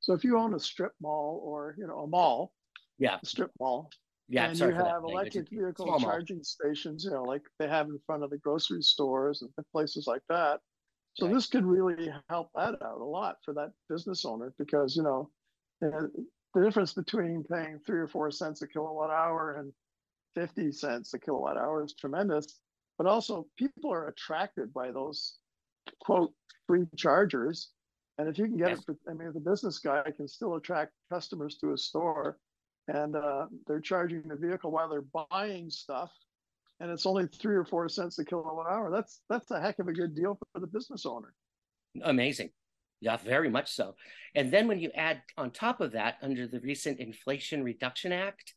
So 0.00 0.14
if 0.14 0.24
you 0.24 0.38
own 0.38 0.54
a 0.54 0.60
strip 0.60 0.92
mall 1.02 1.38
or 1.44 1.74
you 1.76 1.86
know 1.86 1.98
a 2.00 2.06
mall, 2.06 2.52
yeah, 2.98 3.18
a 3.22 3.26
strip 3.26 3.50
mall, 3.60 3.90
yeah, 4.28 4.48
and 4.48 4.58
you 4.58 4.70
have 4.70 5.04
electric 5.04 5.50
vehicle 5.50 5.98
charging 6.00 6.36
mall. 6.36 6.44
stations, 6.44 7.04
you 7.04 7.10
know, 7.10 7.24
like 7.24 7.42
they 7.58 7.68
have 7.68 7.88
in 7.88 7.98
front 8.06 8.22
of 8.22 8.30
the 8.30 8.38
grocery 8.38 8.80
stores 8.80 9.42
and 9.42 9.50
places 9.70 10.06
like 10.06 10.22
that. 10.30 10.60
So 11.14 11.28
this 11.28 11.46
could 11.46 11.64
really 11.64 12.12
help 12.28 12.50
that 12.54 12.82
out 12.82 13.00
a 13.00 13.04
lot 13.04 13.36
for 13.44 13.54
that 13.54 13.72
business 13.88 14.24
owner 14.24 14.52
because 14.58 14.96
you 14.96 15.02
know 15.02 15.30
the 15.80 16.10
difference 16.60 16.92
between 16.92 17.44
paying 17.44 17.78
three 17.86 18.00
or 18.00 18.08
four 18.08 18.30
cents 18.30 18.62
a 18.62 18.66
kilowatt 18.66 19.10
hour 19.10 19.56
and 19.58 19.72
50 20.34 20.72
cents 20.72 21.14
a 21.14 21.18
kilowatt 21.18 21.56
hour 21.56 21.84
is 21.84 21.94
tremendous. 21.94 22.60
But 22.98 23.06
also, 23.06 23.46
people 23.56 23.92
are 23.92 24.08
attracted 24.08 24.72
by 24.72 24.92
those 24.92 25.36
quote 26.00 26.32
free 26.66 26.86
chargers 26.96 27.70
and 28.18 28.28
if 28.28 28.38
you 28.38 28.46
can 28.46 28.56
get 28.56 28.70
yes. 28.70 28.78
it, 28.78 28.84
for, 28.84 28.96
I 29.10 29.14
mean, 29.14 29.32
the 29.32 29.40
business 29.40 29.78
guy 29.78 30.02
can 30.16 30.28
still 30.28 30.54
attract 30.54 30.92
customers 31.10 31.56
to 31.58 31.70
his 31.70 31.84
store, 31.84 32.38
and 32.88 33.16
uh, 33.16 33.46
they're 33.66 33.80
charging 33.80 34.22
the 34.22 34.36
vehicle 34.36 34.70
while 34.70 34.88
they're 34.88 35.26
buying 35.30 35.70
stuff, 35.70 36.12
and 36.80 36.90
it's 36.90 37.06
only 37.06 37.26
three 37.26 37.56
or 37.56 37.64
four 37.64 37.88
cents 37.88 38.18
a 38.18 38.24
kilowatt 38.24 38.66
hour. 38.66 38.90
That's 38.90 39.20
that's 39.28 39.50
a 39.50 39.60
heck 39.60 39.78
of 39.78 39.88
a 39.88 39.92
good 39.92 40.14
deal 40.14 40.38
for 40.52 40.60
the 40.60 40.66
business 40.66 41.06
owner. 41.06 41.32
Amazing. 42.02 42.50
Yeah, 43.00 43.16
very 43.18 43.50
much 43.50 43.72
so. 43.72 43.96
And 44.34 44.50
then 44.50 44.66
when 44.66 44.80
you 44.80 44.90
add 44.94 45.22
on 45.36 45.50
top 45.50 45.80
of 45.80 45.92
that, 45.92 46.16
under 46.22 46.46
the 46.46 46.60
recent 46.60 47.00
Inflation 47.00 47.62
Reduction 47.62 48.12
Act, 48.12 48.54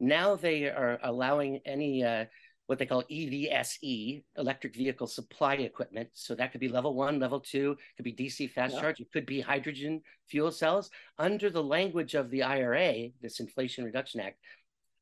now 0.00 0.34
they 0.34 0.64
are 0.64 0.98
allowing 1.02 1.60
any 1.64 2.02
uh, 2.02 2.24
what 2.66 2.78
they 2.78 2.86
call 2.86 3.04
EVSE, 3.04 4.24
electric 4.36 4.74
vehicle 4.74 5.06
supply 5.06 5.54
equipment. 5.54 6.08
So 6.14 6.34
that 6.34 6.50
could 6.50 6.60
be 6.60 6.68
level 6.68 6.94
one, 6.94 7.20
level 7.20 7.40
two, 7.40 7.76
could 7.96 8.04
be 8.04 8.12
DC 8.12 8.50
fast 8.50 8.74
yeah. 8.74 8.80
charge, 8.80 9.00
it 9.00 9.12
could 9.12 9.26
be 9.26 9.40
hydrogen 9.40 10.02
fuel 10.28 10.50
cells. 10.50 10.90
Under 11.18 11.48
the 11.48 11.62
language 11.62 12.14
of 12.14 12.30
the 12.30 12.42
IRA, 12.42 13.10
this 13.22 13.40
Inflation 13.40 13.84
Reduction 13.84 14.20
Act, 14.20 14.38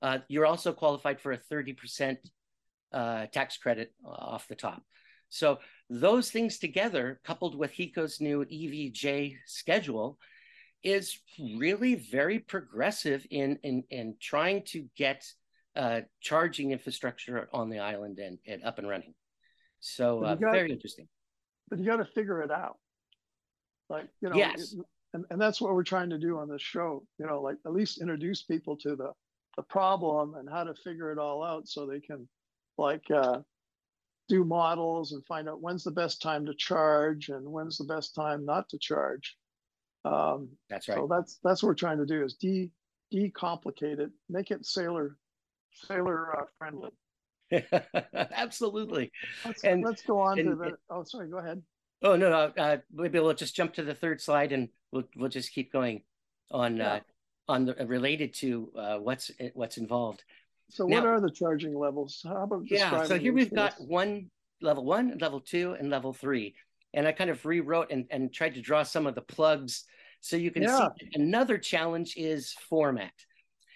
uh, 0.03 0.19
you're 0.29 0.47
also 0.47 0.73
qualified 0.73 1.21
for 1.21 1.33
a 1.33 1.39
30% 1.39 2.19
uh, 2.95 3.27
tax 3.27 3.59
credit 3.59 3.93
off 4.05 4.49
the 4.49 4.55
top. 4.55 4.83
So 5.29 5.59
those 5.91 6.31
things 6.31 6.59
together, 6.59 7.21
coupled 7.25 7.57
with 7.57 7.73
HECO's 7.73 8.21
new 8.21 8.45
EVJ 8.45 9.37
schedule, 9.47 10.19
is 10.83 11.19
really 11.57 11.95
very 11.97 12.39
progressive 12.39 13.27
in 13.31 13.59
in 13.63 13.85
in 13.91 14.15
trying 14.21 14.63
to 14.67 14.87
get 14.97 15.25
uh, 15.77 16.03
charging 16.21 16.71
infrastructure 16.71 17.49
on 17.53 17.69
the 17.69 17.81
island 17.81 18.19
and, 18.19 18.39
and 18.47 18.63
up 18.63 18.79
and 18.79 18.89
running. 18.89 19.15
So 19.81 20.23
uh, 20.23 20.35
got, 20.37 20.53
very 20.53 20.71
interesting. 20.71 21.09
But 21.69 21.81
you 21.81 21.87
got 21.87 21.97
to 21.97 22.05
figure 22.05 22.43
it 22.43 22.51
out. 22.51 22.79
Like, 23.91 24.09
you 24.21 24.31
know, 24.31 24.37
yes. 24.37 24.73
It, 24.73 24.85
and, 25.15 25.25
and 25.31 25.41
that's 25.41 25.61
what 25.61 25.75
we're 25.75 25.83
trying 25.83 26.11
to 26.11 26.19
do 26.19 26.39
on 26.39 26.49
this 26.49 26.63
show, 26.63 27.05
you 27.19 27.27
know, 27.27 27.41
like 27.41 27.57
at 27.67 27.73
least 27.73 28.01
introduce 28.01 28.43
people 28.43 28.77
to 28.79 28.97
the, 28.97 29.13
the 29.57 29.63
problem 29.63 30.35
and 30.35 30.49
how 30.49 30.65
to 30.65 30.75
figure 30.83 31.13
it 31.13 31.19
all 31.19 31.43
out 31.43 31.69
so 31.69 31.87
they 31.87 32.01
can 32.01 32.29
like 32.79 33.11
uh, 33.11 33.39
do 34.29 34.45
models 34.45 35.13
and 35.13 35.25
find 35.27 35.49
out 35.49 35.61
when's 35.61 35.85
the 35.85 35.91
best 35.91 36.23
time 36.23 36.47
to 36.47 36.55
charge 36.55 37.29
and 37.29 37.47
when's 37.47 37.79
the 37.79 37.85
best 37.85 38.15
time 38.15 38.45
not 38.45 38.69
to 38.71 38.79
charge. 38.79 39.37
Um, 40.05 40.51
that's 40.69 40.89
right. 40.89 40.97
So 40.97 41.09
that's 41.11 41.39
that's 41.43 41.63
what 41.63 41.69
we're 41.69 41.75
trying 41.75 41.99
to 41.99 42.07
do 42.07 42.25
is 42.25 42.35
de 42.35 42.71
decomplicate 43.13 44.01
it, 44.01 44.11
make 44.29 44.51
it 44.51 44.67
sailor 44.67 45.17
sailor 45.87 46.41
uh, 46.41 46.45
friendly. 46.59 46.91
Absolutely. 48.15 49.13
Let's, 49.45 49.65
and 49.65 49.83
let's 49.83 50.03
go 50.03 50.19
on 50.19 50.39
and, 50.39 50.51
to 50.51 50.57
the. 50.57 50.73
Oh, 50.91 51.05
sorry. 51.05 51.29
Go 51.29 51.39
ahead. 51.39 51.63
Oh 52.03 52.17
no, 52.17 52.31
no. 52.31 52.63
Uh, 52.63 52.79
maybe 52.93 53.19
we'll 53.19 53.35
just 53.35 53.57
jump 53.57 53.75
to 53.75 53.83
the 53.83 53.95
third 53.95 54.21
slide, 54.21 54.53
and 54.53 54.69
we'll 54.93 55.05
we'll 55.17 55.31
just 55.31 55.53
keep 55.53 55.73
going 55.73 56.03
on 56.51 56.77
yeah. 56.77 56.95
uh, 56.95 57.01
on 57.49 57.67
the 57.67 57.75
related 57.87 58.35
to 58.35 58.71
uh, 58.77 58.97
what's 58.99 59.31
what's 59.55 59.79
involved. 59.79 60.25
So, 60.71 60.87
now, 60.87 60.97
what 60.97 61.07
are 61.07 61.21
the 61.21 61.31
charging 61.31 61.77
levels? 61.77 62.21
How 62.25 62.45
about 62.45 62.63
yeah? 62.67 63.05
So 63.05 63.19
here 63.19 63.33
we've 63.33 63.55
got 63.55 63.75
one 63.79 64.31
level 64.61 64.85
one, 64.85 65.19
level 65.21 65.41
two, 65.41 65.77
and 65.79 65.91
level 65.91 66.13
three. 66.13 66.55
And 66.93 67.07
I 67.07 67.13
kind 67.13 67.31
of 67.31 67.45
rewrote 67.45 67.91
and, 67.91 68.07
and 68.11 68.33
tried 68.33 68.55
to 68.55 68.61
draw 68.61 68.83
some 68.83 69.07
of 69.07 69.15
the 69.15 69.21
plugs 69.21 69.85
so 70.21 70.37
you 70.37 70.51
can 70.51 70.63
yeah. 70.63 70.89
see 70.99 71.09
another 71.15 71.59
challenge 71.59 72.15
is 72.17 72.55
format. 72.69 73.13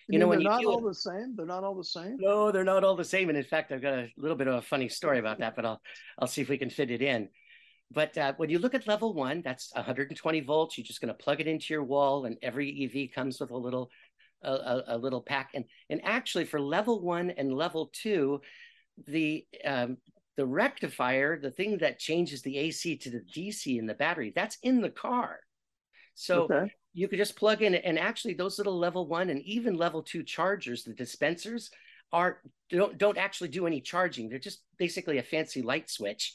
You, 0.09 0.15
you 0.15 0.19
know, 0.19 0.29
when 0.29 0.39
they're 0.39 0.51
not 0.51 0.65
all 0.65 0.81
the 0.81 0.95
same. 0.95 1.35
They're 1.37 1.45
not 1.45 1.63
all 1.63 1.75
the 1.75 1.85
same. 1.85 2.17
No, 2.19 2.51
they're 2.51 2.65
not 2.65 2.85
all 2.85 2.97
the 2.97 3.05
same. 3.05 3.29
And 3.29 3.37
in 3.37 3.45
fact, 3.45 3.71
I've 3.71 3.83
got 3.83 3.93
a 3.99 4.09
little 4.17 4.37
bit 4.37 4.47
of 4.47 4.55
a 4.55 4.63
funny 4.63 4.89
story 4.89 5.19
about 5.19 5.41
that, 5.41 5.55
but 5.55 5.67
I'll 5.67 5.81
I'll 6.19 6.27
see 6.27 6.41
if 6.41 6.49
we 6.49 6.57
can 6.57 6.71
fit 6.71 6.91
it 6.91 7.03
in. 7.03 7.29
But 7.91 8.17
uh, 8.17 8.33
when 8.37 8.51
you 8.51 8.59
look 8.59 8.75
at 8.75 8.87
level 8.87 9.15
one, 9.15 9.43
that's 9.43 9.71
120 9.75 10.41
volts. 10.41 10.79
You're 10.79 10.85
just 10.85 11.01
going 11.01 11.09
to 11.09 11.15
plug 11.15 11.41
it 11.41 11.47
into 11.47 11.75
your 11.75 11.85
wall, 11.85 12.25
and 12.25 12.37
every 12.43 12.85
EV 12.85 13.15
comes 13.15 13.41
with 13.41 13.51
a 13.51 13.57
little 13.57 13.91
a, 14.43 14.83
a, 14.89 14.99
little 14.99 15.21
pack. 15.21 15.51
And 15.55 15.65
and 15.91 16.01
actually, 16.05 16.45
for 16.45 16.61
level 16.61 17.01
one 17.01 17.31
and 17.31 17.53
level 17.53 17.91
two, 17.93 18.41
the 19.07 19.47
um, 19.65 19.99
the 20.37 20.47
rectifier, 20.47 21.39
the 21.39 21.51
thing 21.51 21.79
that 21.79 21.99
changes 21.99 22.43
the 22.43 22.59
AC 22.59 22.97
to 22.99 23.11
the 23.11 23.23
DC 23.35 23.79
in 23.79 23.87
the 23.87 23.95
battery, 23.95 24.33
that's 24.35 24.59
in 24.63 24.81
the 24.81 24.91
car. 24.91 25.41
So 26.15 26.43
okay. 26.43 26.73
you 26.95 27.09
could 27.09 27.19
just 27.19 27.37
plug 27.37 27.63
in, 27.63 27.75
and 27.75 27.99
actually, 27.99 28.35
those 28.35 28.59
little 28.59 28.79
level 28.79 29.07
one 29.07 29.31
and 29.31 29.43
even 29.43 29.77
level 29.77 30.03
two 30.03 30.23
chargers, 30.23 30.85
the 30.85 30.95
dispensers, 30.95 31.71
are 32.13 32.39
don't 32.71 32.99
don't 32.99 33.19
actually 33.19 33.49
do 33.49 33.67
any 33.67 33.81
charging. 33.81 34.29
They're 34.29 34.39
just 34.39 34.63
basically 34.79 35.19
a 35.19 35.23
fancy 35.23 35.63
light 35.63 35.91
switch 35.91 36.35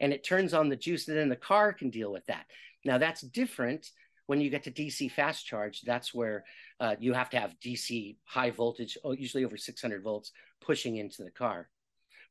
and 0.00 0.12
it 0.12 0.24
turns 0.24 0.54
on 0.54 0.68
the 0.68 0.76
juice, 0.76 1.08
and 1.08 1.16
then 1.16 1.28
the 1.28 1.36
car 1.36 1.72
can 1.72 1.90
deal 1.90 2.12
with 2.12 2.26
that. 2.26 2.46
Now 2.84 2.98
that's 2.98 3.20
different 3.22 3.90
when 4.26 4.40
you 4.40 4.50
get 4.50 4.64
to 4.64 4.70
DC 4.70 5.10
fast 5.10 5.46
charge. 5.46 5.82
That's 5.82 6.14
where 6.14 6.44
uh, 6.80 6.96
you 6.98 7.12
have 7.12 7.30
to 7.30 7.40
have 7.40 7.54
DC 7.64 8.16
high 8.24 8.50
voltage, 8.50 8.96
oh, 9.04 9.12
usually 9.12 9.44
over 9.44 9.56
600 9.56 10.02
volts, 10.02 10.32
pushing 10.60 10.96
into 10.96 11.22
the 11.22 11.30
car. 11.30 11.68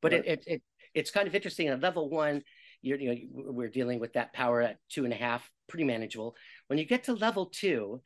But 0.01 0.11
right. 0.11 0.25
it, 0.25 0.27
it, 0.27 0.43
it 0.47 0.61
it's 0.93 1.11
kind 1.11 1.27
of 1.27 1.35
interesting. 1.35 1.67
At 1.67 1.81
level 1.81 2.09
one, 2.09 2.43
you're, 2.81 2.99
you 2.99 3.09
know, 3.09 3.51
we're 3.51 3.69
dealing 3.69 3.99
with 3.99 4.13
that 4.13 4.33
power 4.33 4.61
at 4.61 4.77
two 4.89 5.05
and 5.05 5.13
a 5.13 5.17
half, 5.17 5.49
pretty 5.67 5.85
manageable. 5.85 6.35
When 6.67 6.77
you 6.77 6.85
get 6.85 7.05
to 7.05 7.13
level 7.13 7.47
two, 7.47 8.01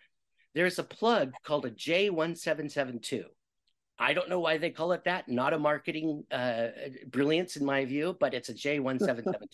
there's 0.54 0.80
a 0.80 0.84
plug 0.84 1.34
called 1.44 1.66
a 1.66 1.72
J1772. 1.72 3.24
I 4.00 4.14
don't 4.14 4.30
know 4.30 4.40
why 4.40 4.58
they 4.58 4.70
call 4.70 4.92
it 4.92 5.04
that. 5.06 5.28
Not 5.28 5.54
a 5.54 5.60
marketing 5.60 6.24
uh, 6.32 6.68
brilliance 7.08 7.58
in 7.58 7.66
my 7.66 7.86
view, 7.86 8.16
but 8.20 8.34
it's 8.34 8.50
a 8.50 8.54
J1772. 8.56 9.48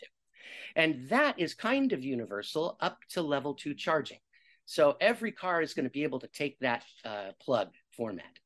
And 0.75 1.09
that 1.09 1.39
is 1.39 1.53
kind 1.53 1.93
of 1.93 2.03
universal 2.03 2.77
up 2.79 2.99
to 3.09 3.21
level 3.21 3.53
two 3.53 3.73
charging. 3.73 4.19
So 4.65 4.95
every 5.01 5.31
car 5.31 5.61
is 5.61 5.73
going 5.73 5.85
to 5.85 5.91
be 5.91 6.03
able 6.03 6.19
to 6.19 6.27
take 6.27 6.59
that 6.59 6.85
uh, 7.03 7.31
plug 7.41 7.69
format. 7.95 8.39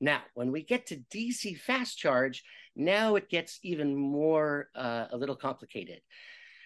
Now, 0.00 0.20
when 0.34 0.52
we 0.52 0.62
get 0.62 0.86
to 0.86 1.02
DC 1.10 1.58
fast 1.58 1.98
charge, 1.98 2.44
now 2.74 3.16
it 3.16 3.30
gets 3.30 3.58
even 3.62 3.96
more 3.96 4.68
uh, 4.74 5.06
a 5.10 5.16
little 5.16 5.36
complicated 5.36 6.00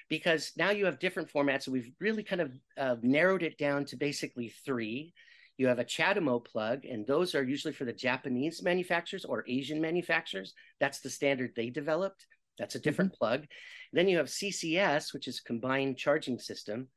because 0.09 0.53
now 0.57 0.71
you 0.71 0.87
have 0.87 0.99
different 0.99 1.33
formats. 1.33 1.68
We've 1.68 1.92
really 2.01 2.25
kind 2.25 2.42
of 2.42 2.53
uh, 2.77 2.97
narrowed 3.01 3.45
it 3.45 3.57
down 3.57 3.85
to 3.87 3.97
basically 3.97 4.53
three. 4.64 5.14
You 5.57 5.68
have 5.68 5.79
a 5.79 5.85
CHAdeMO 5.85 6.45
plug, 6.45 6.85
and 6.85 7.07
those 7.07 7.35
are 7.35 7.45
usually 7.45 7.73
for 7.73 7.85
the 7.85 7.92
Japanese 7.92 8.62
manufacturers 8.62 9.25
or 9.25 9.45
Asian 9.47 9.81
manufacturers. 9.81 10.53
That's 10.81 11.01
the 11.01 11.11
standard 11.11 11.53
they 11.55 11.71
developed. 11.71 12.27
That's 12.61 12.75
a 12.75 12.81
different 12.81 13.14
plug. 13.14 13.46
Then 13.92 14.07
you 14.07 14.18
have 14.18 14.27
CCS, 14.27 15.14
which 15.14 15.27
is 15.27 15.40
combined 15.40 15.96
charging 15.96 16.38
system. 16.38 16.88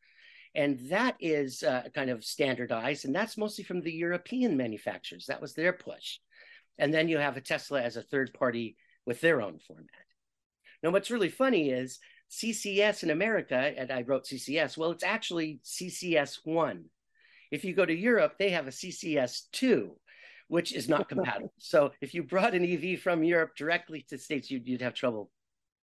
And 0.53 0.77
that 0.89 1.15
is 1.19 1.63
uh, 1.63 1.83
kind 1.95 2.11
of 2.11 2.23
standardized, 2.23 3.05
and 3.05 3.15
that's 3.15 3.37
mostly 3.37 3.63
from 3.63 3.81
the 3.81 3.91
European 3.91 4.55
manufacturers. 4.55 5.25
That 5.25 5.41
was 5.41 5.53
their 5.53 5.73
push. 5.73 6.19
And 6.77 6.93
then 6.93 7.07
you 7.07 7.17
have 7.17 7.37
a 7.37 7.41
Tesla 7.41 7.81
as 7.81 7.97
a 7.97 8.03
third 8.03 8.33
party 8.33 8.75
with 9.05 9.19
their 9.21 9.41
own 9.41 9.57
format. 9.65 9.87
Now, 10.83 10.91
what's 10.91 11.09
really 11.09 11.29
funny 11.29 11.71
is 11.71 11.97
CCS 12.29 13.03
in 13.03 13.09
America, 13.09 13.55
and 13.55 13.89
I 13.89 14.01
wrote 14.01 14.25
CCS, 14.25 14.77
well, 14.77 14.91
it's 14.91 15.03
actually 15.03 15.59
CCS1. 15.63 16.83
If 17.51 17.63
you 17.63 17.73
go 17.73 17.85
to 17.85 17.95
Europe, 17.95 18.35
they 18.37 18.49
have 18.49 18.67
a 18.67 18.71
CCS2, 18.71 19.89
which 20.49 20.73
is 20.73 20.89
not 20.89 21.09
compatible. 21.13 21.53
so 21.57 21.91
if 22.01 22.13
you 22.13 22.21
brought 22.21 22.53
an 22.53 22.65
EV 22.65 22.99
from 22.99 23.23
Europe 23.23 23.51
directly 23.55 24.05
to 24.09 24.17
States, 24.17 24.51
you'd, 24.51 24.67
you'd 24.67 24.81
have 24.81 24.93
trouble 24.93 25.31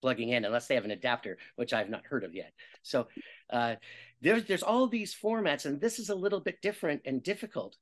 plugging 0.01 0.29
in 0.29 0.45
unless 0.45 0.67
they 0.67 0.75
have 0.75 0.85
an 0.85 0.91
adapter, 0.91 1.37
which 1.55 1.73
I've 1.73 1.89
not 1.89 2.05
heard 2.05 2.23
of 2.23 2.35
yet. 2.35 2.53
So 2.83 3.07
uh, 3.49 3.75
there's 4.21 4.45
there's 4.45 4.63
all 4.63 4.87
these 4.87 5.15
formats, 5.15 5.65
and 5.65 5.79
this 5.79 5.99
is 5.99 6.09
a 6.09 6.15
little 6.15 6.39
bit 6.39 6.61
different 6.61 7.01
and 7.05 7.23
difficult. 7.23 7.77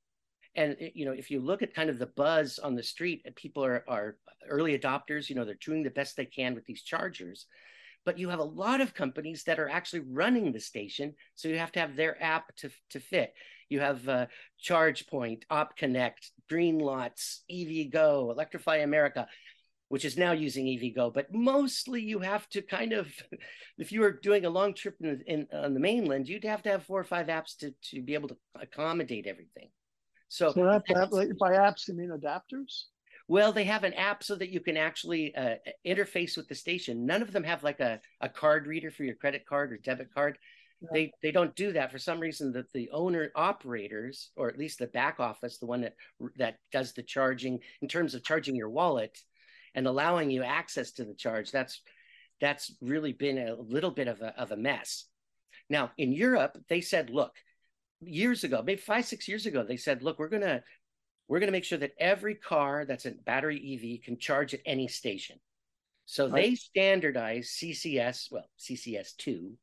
And 0.56 0.78
you 0.94 1.06
know, 1.06 1.12
if 1.12 1.30
you 1.30 1.40
look 1.40 1.62
at 1.62 1.74
kind 1.74 1.90
of 1.90 2.00
the 2.00 2.08
buzz 2.08 2.60
on 2.60 2.76
the 2.76 2.84
street, 2.84 3.26
people 3.36 3.64
are 3.64 3.84
are 3.88 4.18
early 4.50 4.78
adopters. 4.78 5.30
You 5.30 5.36
know, 5.36 5.46
they're 5.46 5.56
doing 5.56 5.84
the 5.84 5.90
best 5.90 6.16
they 6.16 6.26
can 6.26 6.56
with 6.56 6.66
these 6.66 6.82
chargers, 6.82 7.46
but 8.06 8.18
you 8.18 8.30
have 8.30 8.40
a 8.40 8.44
lot 8.44 8.82
of 8.82 8.94
companies 8.94 9.44
that 9.44 9.60
are 9.60 9.70
actually 9.70 10.02
running 10.02 10.52
the 10.52 10.60
station, 10.60 11.16
so 11.36 11.48
you 11.48 11.58
have 11.58 11.72
to 11.74 11.80
have 11.80 11.96
their 11.96 12.22
app 12.24 12.56
to 12.58 12.70
to 12.92 13.00
fit. 13.00 13.34
You 13.70 13.80
have 13.80 14.08
uh, 14.08 14.28
ChargePoint, 14.64 15.44
OpConnect, 15.50 16.30
Greenlots, 16.52 17.40
EVgo, 17.52 18.32
Electrify 18.32 18.78
America, 18.78 19.28
which 19.90 20.06
is 20.06 20.18
now 20.18 20.32
using 20.32 20.66
EVgo. 20.66 21.14
But 21.14 21.34
mostly 21.34 22.02
you 22.02 22.20
have 22.20 22.48
to 22.50 22.62
kind 22.62 22.94
of, 22.94 23.08
if 23.78 23.92
you 23.92 24.02
were 24.02 24.12
doing 24.12 24.46
a 24.46 24.50
long 24.50 24.74
trip 24.74 24.96
in, 25.02 25.24
in 25.28 25.48
on 25.54 25.74
the 25.74 25.80
mainland, 25.80 26.28
you'd 26.28 26.44
have 26.44 26.64
to 26.64 26.70
have 26.70 26.84
four 26.84 27.00
or 27.00 27.06
five 27.06 27.28
apps 27.28 27.58
to, 27.58 27.74
to 27.92 28.02
be 28.02 28.14
able 28.14 28.30
to 28.30 28.38
accommodate 28.60 29.28
everything. 29.28 29.70
So, 30.28 30.52
so 30.54 30.64
that, 30.64 30.84
that, 30.88 31.38
by 31.40 31.52
apps, 31.52 31.88
you 31.88 31.96
mean 31.96 32.10
adapters? 32.10 32.86
Well, 33.28 33.52
they 33.52 33.64
have 33.64 33.84
an 33.84 33.94
app 33.94 34.24
so 34.24 34.36
that 34.36 34.50
you 34.50 34.60
can 34.60 34.78
actually 34.78 35.36
uh, 35.36 35.56
interface 35.86 36.38
with 36.38 36.48
the 36.48 36.56
station. 36.56 37.06
None 37.06 37.22
of 37.22 37.32
them 37.32 37.44
have 37.44 37.64
like 37.64 37.80
a, 37.80 38.00
a 38.22 38.30
card 38.30 38.68
reader 38.68 38.92
for 38.92 39.04
your 39.04 39.16
credit 39.16 39.46
card 39.48 39.72
or 39.72 39.78
debit 39.78 40.14
card 40.14 40.38
they 40.92 41.12
they 41.22 41.32
don't 41.32 41.56
do 41.56 41.72
that 41.74 41.92
for 41.92 41.98
some 41.98 42.20
reason 42.20 42.52
that 42.52 42.72
the 42.74 42.90
owner 42.92 43.32
operators 43.36 44.32
or 44.36 44.50
at 44.50 44.58
least 44.58 44.80
the 44.80 44.88
back 44.88 45.20
office 45.20 45.58
the 45.58 45.66
one 45.66 45.82
that 45.82 45.96
that 46.38 46.58
does 46.72 46.94
the 46.94 47.04
charging 47.04 47.60
in 47.82 47.88
terms 47.88 48.14
of 48.14 48.24
charging 48.24 48.56
your 48.56 48.70
wallet 48.70 49.18
and 49.76 49.88
allowing 49.88 50.32
you 50.32 50.44
access 50.44 50.92
to 50.92 51.06
the 51.06 51.14
charge 51.14 51.52
that's 51.52 51.82
that's 52.42 52.74
really 52.82 53.14
been 53.14 53.38
a 53.38 53.56
little 53.56 53.92
bit 53.92 54.08
of 54.08 54.22
a, 54.22 54.38
of 54.40 54.52
a 54.52 54.58
mess 54.58 55.06
now 55.70 55.92
in 55.98 56.12
europe 56.12 56.58
they 56.70 56.82
said 56.82 57.10
look 57.10 57.34
years 58.02 58.44
ago 58.44 58.64
maybe 58.66 58.82
five 58.82 59.06
six 59.06 59.28
years 59.28 59.46
ago 59.46 59.64
they 59.64 59.78
said 59.78 60.02
look 60.02 60.20
we're 60.20 60.30
going 60.30 60.42
to 60.42 60.62
we're 61.28 61.40
going 61.40 61.48
to 61.48 61.52
make 61.52 61.64
sure 61.64 61.78
that 61.78 61.94
every 62.00 62.36
car 62.36 62.86
that's 62.86 63.06
a 63.06 63.12
battery 63.12 63.74
ev 63.74 64.04
can 64.04 64.18
charge 64.18 64.54
at 64.54 64.60
any 64.66 64.88
station 64.88 65.38
so 66.06 66.28
right. 66.30 66.34
they 66.34 66.56
standardized 66.56 67.50
ccs 67.62 68.32
well 68.32 68.50
ccs2 68.60 69.54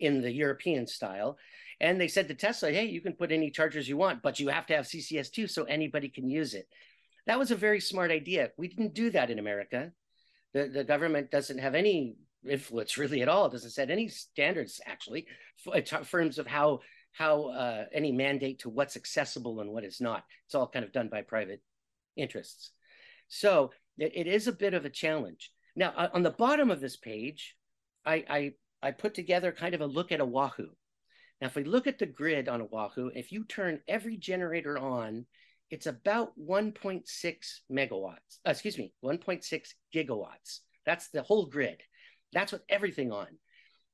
in 0.00 0.20
the 0.20 0.32
European 0.32 0.86
style. 0.86 1.36
And 1.80 2.00
they 2.00 2.08
said 2.08 2.28
to 2.28 2.34
Tesla, 2.34 2.70
hey, 2.70 2.86
you 2.86 3.00
can 3.00 3.14
put 3.14 3.32
any 3.32 3.50
chargers 3.50 3.88
you 3.88 3.96
want, 3.96 4.22
but 4.22 4.38
you 4.38 4.48
have 4.48 4.66
to 4.66 4.76
have 4.76 4.86
CCS2 4.86 5.50
so 5.50 5.64
anybody 5.64 6.08
can 6.08 6.28
use 6.28 6.54
it. 6.54 6.68
That 7.26 7.38
was 7.38 7.50
a 7.50 7.56
very 7.56 7.80
smart 7.80 8.10
idea. 8.10 8.50
We 8.56 8.68
didn't 8.68 8.94
do 8.94 9.10
that 9.10 9.30
in 9.30 9.38
America. 9.38 9.92
The, 10.52 10.68
the 10.68 10.84
government 10.84 11.30
doesn't 11.30 11.58
have 11.58 11.74
any 11.74 12.16
influence 12.48 12.98
really 12.98 13.22
at 13.22 13.28
all. 13.28 13.46
It 13.46 13.52
doesn't 13.52 13.70
set 13.70 13.90
any 13.90 14.08
standards 14.08 14.80
actually 14.86 15.26
in 15.72 15.82
terms 15.82 16.38
of 16.38 16.46
how 16.46 16.80
how 17.12 17.44
uh, 17.50 17.84
any 17.92 18.10
mandate 18.10 18.58
to 18.60 18.68
what's 18.68 18.96
accessible 18.96 19.60
and 19.60 19.70
what 19.70 19.84
is 19.84 20.00
not. 20.00 20.24
It's 20.46 20.54
all 20.56 20.66
kind 20.66 20.84
of 20.84 20.92
done 20.92 21.08
by 21.08 21.22
private 21.22 21.62
interests. 22.16 22.72
So 23.28 23.70
it, 23.98 24.12
it 24.16 24.26
is 24.26 24.48
a 24.48 24.52
bit 24.52 24.74
of 24.74 24.84
a 24.84 24.90
challenge. 24.90 25.52
Now 25.76 25.92
on 26.12 26.22
the 26.22 26.30
bottom 26.30 26.70
of 26.70 26.80
this 26.80 26.96
page, 26.96 27.56
I, 28.04 28.24
I 28.28 28.52
I 28.82 28.90
put 28.90 29.14
together 29.14 29.50
kind 29.50 29.74
of 29.74 29.80
a 29.80 29.86
look 29.86 30.12
at 30.12 30.20
Oahu. 30.20 30.68
Now, 31.40 31.48
if 31.48 31.54
we 31.54 31.64
look 31.64 31.86
at 31.86 31.98
the 31.98 32.06
grid 32.06 32.48
on 32.48 32.62
Oahu, 32.62 33.10
if 33.14 33.32
you 33.32 33.44
turn 33.44 33.80
every 33.88 34.16
generator 34.16 34.78
on, 34.78 35.26
it's 35.74 35.86
about 35.86 36.38
1.6 36.38 37.02
megawatts, 37.68 38.38
uh, 38.46 38.50
excuse 38.50 38.78
me, 38.78 38.92
1.6 39.04 39.74
gigawatts. 39.92 40.60
That's 40.86 41.08
the 41.08 41.22
whole 41.22 41.46
grid. 41.46 41.82
That's 42.32 42.52
with 42.52 42.62
everything 42.68 43.10
on. 43.10 43.26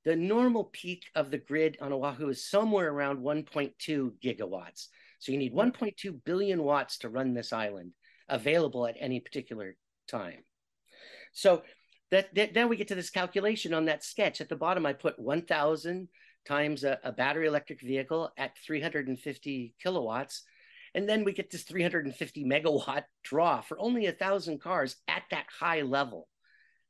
The 0.05 0.15
normal 0.15 0.65
peak 0.65 1.05
of 1.15 1.31
the 1.31 1.39
grid 1.39 1.79
on 1.81 1.95
Oahu 1.95 2.29
is 2.29 2.47
somewhere 2.47 2.93
around 2.93 3.21
1.2 3.21 4.13
gigawatts. 4.23 4.89
So 5.21 5.33
you 5.33 5.39
need 5.39 5.55
1.2 5.55 6.23
billion 6.23 6.63
watts 6.63 6.99
to 6.99 7.09
run 7.09 7.33
this 7.33 7.51
island 7.51 7.93
available 8.29 8.87
at 8.87 8.97
any 9.01 9.19
particular 9.19 9.75
time. 10.07 10.45
So 11.33 11.63
that, 12.11 12.35
that 12.35 12.53
then 12.53 12.69
we 12.69 12.77
get 12.77 12.89
to 12.89 12.95
this 12.95 13.09
calculation 13.09 13.73
on 13.73 13.87
that 13.87 14.05
sketch 14.05 14.43
at 14.43 14.51
the 14.51 14.57
bottom 14.57 14.85
i 14.85 14.93
put 14.93 15.19
1000 15.19 16.09
times 16.45 16.85
a, 16.85 16.99
a, 17.05 17.13
battery 17.13 17.47
electric 17.47 17.81
vehicle 17.81 18.31
at 18.37 18.59
350 18.67 19.75
kilowatts 19.83 20.43
and 20.95 21.09
then 21.09 21.25
we 21.25 21.33
get 21.33 21.51
this 21.51 21.63
350 21.63 22.45
megawatt 22.45 23.05
draw 23.23 23.61
for 23.61 23.79
only 23.79 24.07
a 24.07 24.13
thousand 24.13 24.61
cars 24.61 24.97
at 25.09 25.23
that 25.31 25.47
high 25.59 25.83
level 25.83 26.29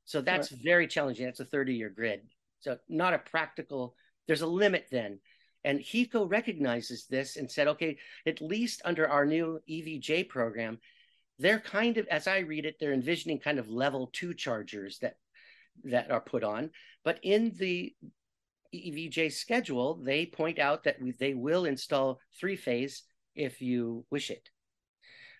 so 0.04 0.20
that's 0.20 0.52
right. 0.52 0.60
very 0.62 0.86
challenging 0.86 1.26
that's 1.26 1.40
a 1.40 1.44
30 1.44 1.74
year 1.74 1.90
grid 1.90 2.20
so 2.60 2.76
not 2.88 3.14
a 3.14 3.18
practical 3.18 3.94
there's 4.26 4.42
a 4.42 4.46
limit 4.46 4.86
then 4.90 5.18
and 5.62 5.80
HECO 5.80 6.24
recognizes 6.24 7.06
this 7.06 7.36
and 7.36 7.50
said 7.50 7.68
okay 7.68 7.98
at 8.26 8.40
least 8.40 8.82
under 8.84 9.08
our 9.08 9.26
new 9.26 9.60
evj 9.68 10.28
program 10.28 10.78
they're 11.40 11.58
kind 11.58 11.96
of, 11.96 12.06
as 12.08 12.28
I 12.28 12.40
read 12.40 12.66
it, 12.66 12.76
they're 12.78 12.92
envisioning 12.92 13.38
kind 13.38 13.58
of 13.58 13.70
level 13.70 14.10
two 14.12 14.34
chargers 14.34 14.98
that 14.98 15.16
that 15.84 16.10
are 16.10 16.20
put 16.20 16.44
on. 16.44 16.70
But 17.02 17.18
in 17.22 17.54
the 17.58 17.94
EVJ 18.74 19.32
schedule, 19.32 19.94
they 19.94 20.26
point 20.26 20.58
out 20.58 20.84
that 20.84 20.98
they 21.18 21.32
will 21.32 21.64
install 21.64 22.20
three 22.38 22.56
phase 22.56 23.02
if 23.34 23.60
you 23.60 24.04
wish 24.10 24.30
it. 24.30 24.48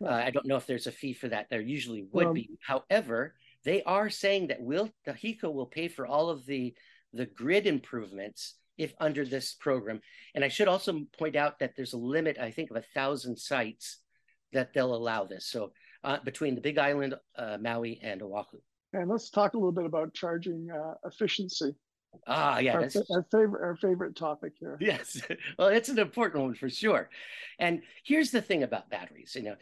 Uh, 0.03 0.09
I 0.09 0.31
don't 0.31 0.47
know 0.47 0.57
if 0.57 0.67
there's 0.67 0.87
a 0.87 0.93
fee 0.93 1.13
for 1.13 1.29
that. 1.29 1.49
There 1.51 1.61
usually 1.61 2.07
would 2.13 2.29
um, 2.29 2.35
be. 2.35 2.51
However, 2.67 3.35
they 3.65 3.83
are 3.83 4.09
saying 4.09 4.47
that 4.47 4.63
will 4.63 4.91
the 5.05 5.13
HECO 5.13 5.53
will 5.53 5.67
pay 5.67 5.89
for 5.89 6.07
all 6.07 6.31
of 6.31 6.47
the 6.47 6.75
the 7.13 7.27
grid 7.27 7.67
improvements 7.67 8.55
if 8.79 8.95
under 8.99 9.27
this 9.27 9.53
program. 9.53 10.01
And 10.35 10.43
I 10.43 10.49
should 10.49 10.69
also 10.69 11.03
point 11.19 11.37
out 11.37 11.59
that 11.59 11.73
there's 11.77 11.93
a 11.93 11.99
limit, 11.99 12.39
I 12.39 12.51
think, 12.51 12.71
of 12.71 12.77
a 12.77 12.85
thousand 12.95 13.39
sites 13.39 13.99
that 14.53 14.73
they'll 14.73 14.95
allow 14.95 15.25
this. 15.25 15.47
So 15.47 15.73
uh, 16.03 16.19
between 16.25 16.55
the 16.55 16.63
Big 16.63 16.79
Island, 16.79 17.15
uh, 17.37 17.59
Maui, 17.61 18.01
and 18.03 18.23
Oahu. 18.23 18.59
And 18.93 19.09
let's 19.09 19.29
talk 19.31 19.55
a 19.55 19.59
little 19.59 19.73
bit 19.73 19.85
about 19.85 20.15
charging 20.15 20.69
uh, 20.71 20.95
efficiency. 21.05 21.75
Ah, 22.27 22.59
yeah, 22.59 22.75
our, 22.75 22.89
our, 23.11 23.27
favorite 23.31 23.63
our 23.63 23.77
favorite 23.77 24.17
topic 24.17 24.55
here. 24.59 24.77
Yes, 24.81 25.21
well, 25.59 25.69
it's 25.69 25.89
an 25.89 25.99
important 25.99 26.43
one 26.43 26.55
for 26.55 26.69
sure. 26.69 27.09
And 27.59 27.83
here's 28.05 28.31
the 28.31 28.43
thing 28.43 28.63
about 28.63 28.91
batteries. 28.91 29.35
You 29.35 29.43
know, 29.43 29.57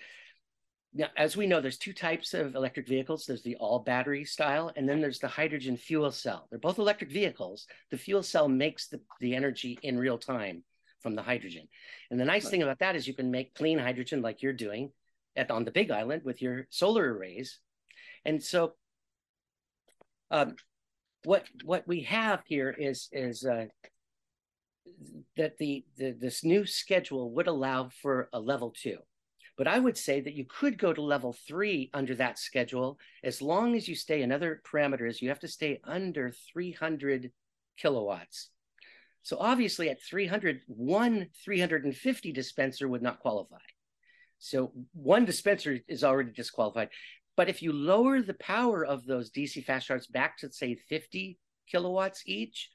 now 0.94 1.08
as 1.16 1.36
we 1.36 1.46
know, 1.46 1.60
there's 1.60 1.78
two 1.78 1.92
types 1.92 2.34
of 2.34 2.54
electric 2.54 2.88
vehicles. 2.88 3.26
There's 3.26 3.42
the 3.42 3.56
all 3.56 3.80
battery 3.80 4.24
style, 4.24 4.72
and 4.76 4.88
then 4.88 5.00
there's 5.00 5.18
the 5.18 5.28
hydrogen 5.28 5.76
fuel 5.76 6.10
cell. 6.10 6.48
They're 6.50 6.58
both 6.58 6.78
electric 6.78 7.12
vehicles. 7.12 7.66
The 7.90 7.98
fuel 7.98 8.22
cell 8.22 8.48
makes 8.48 8.88
the, 8.88 9.00
the 9.20 9.34
energy 9.34 9.78
in 9.82 9.98
real 9.98 10.18
time 10.18 10.64
from 11.00 11.14
the 11.14 11.22
hydrogen. 11.22 11.68
And 12.10 12.18
the 12.18 12.24
nice 12.24 12.44
right. 12.44 12.50
thing 12.50 12.62
about 12.62 12.80
that 12.80 12.96
is 12.96 13.06
you 13.06 13.14
can 13.14 13.30
make 13.30 13.54
clean 13.54 13.78
hydrogen 13.78 14.22
like 14.22 14.42
you're 14.42 14.52
doing 14.52 14.90
at 15.36 15.50
on 15.50 15.64
the 15.64 15.70
Big 15.70 15.90
Island 15.90 16.22
with 16.24 16.42
your 16.42 16.66
solar 16.70 17.14
arrays. 17.14 17.60
And 18.24 18.42
so 18.42 18.72
um, 20.30 20.56
what 21.28 21.44
what 21.62 21.86
we 21.86 22.00
have 22.04 22.40
here 22.46 22.74
is 22.78 23.10
is 23.12 23.44
uh, 23.44 23.66
that 25.36 25.58
the, 25.58 25.84
the 25.98 26.12
this 26.12 26.42
new 26.42 26.64
schedule 26.64 27.30
would 27.32 27.46
allow 27.46 27.90
for 28.00 28.30
a 28.32 28.40
level 28.40 28.74
two. 28.74 28.96
But 29.58 29.68
I 29.68 29.78
would 29.78 29.98
say 29.98 30.22
that 30.22 30.32
you 30.32 30.46
could 30.48 30.78
go 30.78 30.94
to 30.94 31.02
level 31.02 31.36
three 31.46 31.90
under 31.92 32.14
that 32.14 32.38
schedule 32.38 32.98
as 33.22 33.42
long 33.42 33.76
as 33.76 33.86
you 33.86 33.94
stay 33.94 34.22
another 34.22 34.62
parameters. 34.72 35.20
You 35.20 35.28
have 35.28 35.40
to 35.40 35.48
stay 35.48 35.80
under 35.84 36.32
300 36.54 37.30
kilowatts. 37.76 38.48
So 39.22 39.36
obviously 39.38 39.90
at 39.90 40.02
300, 40.02 40.62
one 40.66 41.26
350 41.44 42.32
dispenser 42.32 42.88
would 42.88 43.02
not 43.02 43.20
qualify. 43.20 43.66
So 44.38 44.72
one 44.92 45.24
dispenser 45.24 45.80
is 45.88 46.04
already 46.04 46.30
disqualified. 46.30 46.88
But 47.38 47.48
if 47.48 47.62
you 47.62 47.72
lower 47.72 48.20
the 48.20 48.34
power 48.34 48.84
of 48.84 49.06
those 49.06 49.30
DC 49.30 49.64
fast 49.64 49.86
charts 49.86 50.08
back 50.08 50.38
to 50.38 50.50
say 50.50 50.74
50 50.74 51.38
kilowatts 51.70 52.24
each, 52.26 52.68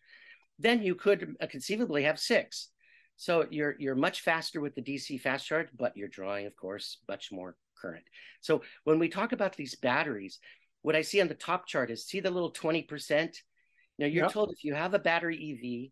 then 0.58 0.82
you 0.82 0.96
could 0.96 1.36
conceivably 1.50 2.04
have 2.04 2.18
six. 2.18 2.70
So 3.18 3.46
you're 3.52 3.76
you're 3.78 3.94
much 3.94 4.22
faster 4.22 4.62
with 4.62 4.74
the 4.74 4.82
DC 4.82 5.20
fast 5.20 5.46
charge, 5.46 5.68
but 5.78 5.98
you're 5.98 6.08
drawing, 6.08 6.46
of 6.46 6.56
course, 6.56 7.00
much 7.10 7.30
more 7.30 7.58
current. 7.78 8.06
So 8.40 8.62
when 8.86 9.00
we 9.00 9.10
talk 9.10 9.34
about 9.34 9.58
these 9.58 9.76
batteries, 9.76 10.40
what 10.82 10.96
I 10.96 11.02
see 11.02 11.20
on 11.20 11.28
the 11.28 11.34
top 11.34 11.68
chart 11.68 11.92
is 11.92 12.06
see 12.06 12.22
the 12.22 12.32
little 12.32 12.54
20%. 12.54 13.36
Now 14.00 14.06
you're 14.06 14.24
yep. 14.24 14.32
told 14.32 14.54
if 14.54 14.64
you 14.64 14.74
have 14.76 14.94
a 14.94 15.00
battery 15.00 15.92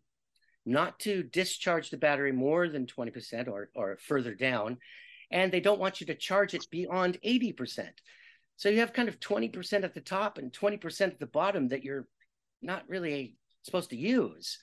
not 0.64 0.98
to 1.00 1.22
discharge 1.24 1.90
the 1.90 1.98
battery 1.98 2.32
more 2.32 2.70
than 2.70 2.86
20% 2.86 3.48
or, 3.48 3.68
or 3.74 3.98
further 4.00 4.34
down. 4.34 4.78
And 5.30 5.52
they 5.52 5.60
don't 5.60 5.80
want 5.80 6.00
you 6.00 6.06
to 6.06 6.14
charge 6.14 6.54
it 6.54 6.66
beyond 6.70 7.18
80%. 7.22 7.90
So 8.62 8.68
you 8.68 8.78
have 8.78 8.92
kind 8.92 9.08
of 9.08 9.18
20% 9.18 9.82
at 9.82 9.92
the 9.92 10.00
top 10.00 10.38
and 10.38 10.52
20% 10.52 11.00
at 11.00 11.18
the 11.18 11.26
bottom 11.26 11.66
that 11.70 11.82
you're 11.82 12.06
not 12.62 12.84
really 12.86 13.34
supposed 13.62 13.90
to 13.90 13.96
use. 13.96 14.56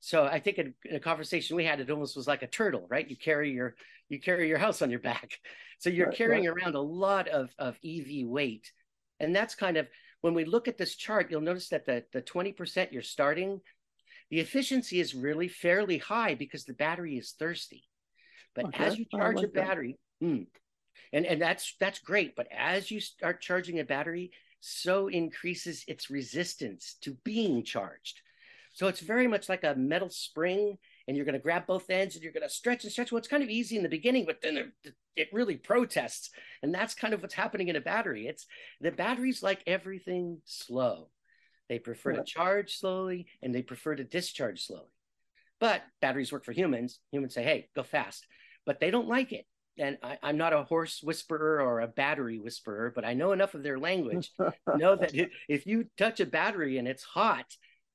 So 0.00 0.24
I 0.24 0.40
think 0.40 0.56
in, 0.56 0.72
in, 0.86 0.96
a 0.96 1.00
conversation 1.00 1.54
we 1.54 1.66
had, 1.66 1.78
it 1.78 1.90
almost 1.90 2.16
was 2.16 2.26
like 2.26 2.40
a 2.40 2.46
turtle, 2.46 2.86
right? 2.88 3.06
You 3.06 3.14
carry 3.14 3.50
your 3.50 3.74
you 4.08 4.22
carry 4.22 4.48
your 4.48 4.56
house 4.56 4.80
on 4.80 4.90
your 4.90 5.00
back. 5.00 5.38
So 5.80 5.90
you're 5.90 6.06
right, 6.06 6.16
carrying 6.16 6.46
right. 6.46 6.56
around 6.56 6.74
a 6.74 6.80
lot 6.80 7.28
of, 7.28 7.50
of 7.58 7.76
EV 7.84 8.26
weight. 8.26 8.72
And 9.20 9.36
that's 9.36 9.54
kind 9.54 9.76
of 9.76 9.86
when 10.22 10.32
we 10.32 10.46
look 10.46 10.68
at 10.68 10.78
this 10.78 10.96
chart, 10.96 11.30
you'll 11.30 11.42
notice 11.42 11.68
that 11.68 11.84
the, 11.84 12.02
the 12.14 12.22
20% 12.22 12.92
you're 12.92 13.02
starting, 13.02 13.60
the 14.30 14.40
efficiency 14.40 14.98
is 14.98 15.14
really 15.14 15.48
fairly 15.48 15.98
high 15.98 16.34
because 16.34 16.64
the 16.64 16.72
battery 16.72 17.18
is 17.18 17.34
thirsty. 17.38 17.84
But 18.54 18.68
okay. 18.68 18.84
as 18.84 18.98
you 18.98 19.04
charge 19.04 19.36
like 19.36 19.44
a 19.44 19.48
battery, 19.48 19.98
hmm, 20.18 20.44
and 21.12 21.26
and 21.26 21.40
that's 21.40 21.74
that's 21.80 21.98
great. 21.98 22.36
But 22.36 22.48
as 22.50 22.90
you 22.90 23.00
start 23.00 23.40
charging 23.40 23.80
a 23.80 23.84
battery 23.84 24.32
so 24.60 25.08
increases 25.08 25.84
its 25.86 26.10
resistance 26.10 26.96
to 27.02 27.16
being 27.24 27.62
charged. 27.62 28.20
So 28.72 28.88
it's 28.88 29.00
very 29.00 29.26
much 29.26 29.48
like 29.48 29.64
a 29.64 29.74
metal 29.74 30.10
spring 30.10 30.76
and 31.06 31.16
you're 31.16 31.24
going 31.24 31.34
to 31.34 31.42
grab 31.42 31.66
both 31.66 31.88
ends 31.88 32.14
and 32.14 32.22
you're 32.22 32.32
going 32.32 32.42
to 32.42 32.48
stretch 32.48 32.82
and 32.82 32.92
stretch. 32.92 33.12
Well 33.12 33.18
it's 33.18 33.28
kind 33.28 33.42
of 33.42 33.48
easy 33.48 33.76
in 33.76 33.82
the 33.82 33.88
beginning 33.88 34.26
but 34.26 34.42
then 34.42 34.56
it, 34.84 34.94
it 35.14 35.28
really 35.32 35.56
protests. 35.56 36.30
And 36.62 36.74
that's 36.74 36.94
kind 36.94 37.14
of 37.14 37.22
what's 37.22 37.34
happening 37.34 37.68
in 37.68 37.76
a 37.76 37.80
battery. 37.80 38.26
It's 38.26 38.46
the 38.80 38.90
batteries 38.90 39.42
like 39.42 39.62
everything 39.66 40.42
slow. 40.44 41.08
They 41.68 41.78
prefer 41.78 42.12
to 42.12 42.24
charge 42.24 42.76
slowly 42.76 43.26
and 43.42 43.54
they 43.54 43.62
prefer 43.62 43.94
to 43.94 44.04
discharge 44.04 44.66
slowly. 44.66 44.90
But 45.58 45.82
batteries 46.02 46.32
work 46.32 46.44
for 46.44 46.52
humans. 46.52 46.98
Humans 47.12 47.34
say 47.34 47.44
hey 47.44 47.68
go 47.74 47.82
fast. 47.82 48.26
But 48.66 48.80
they 48.80 48.90
don't 48.90 49.08
like 49.08 49.32
it 49.32 49.46
and 49.78 49.98
I, 50.02 50.18
am 50.22 50.36
not 50.36 50.52
a 50.52 50.64
horse 50.64 51.02
whisperer 51.02 51.60
or 51.60 51.80
a 51.80 51.88
battery 51.88 52.38
whisperer, 52.38 52.92
but 52.94 53.04
I 53.04 53.14
know 53.14 53.32
enough 53.32 53.54
of 53.54 53.62
their 53.62 53.78
language 53.78 54.32
to 54.38 54.52
know 54.76 54.96
that 54.96 55.12
if 55.48 55.66
you 55.66 55.86
touch 55.96 56.20
a 56.20 56.26
battery 56.26 56.78
and 56.78 56.88
it's 56.88 57.04
hot, 57.04 57.46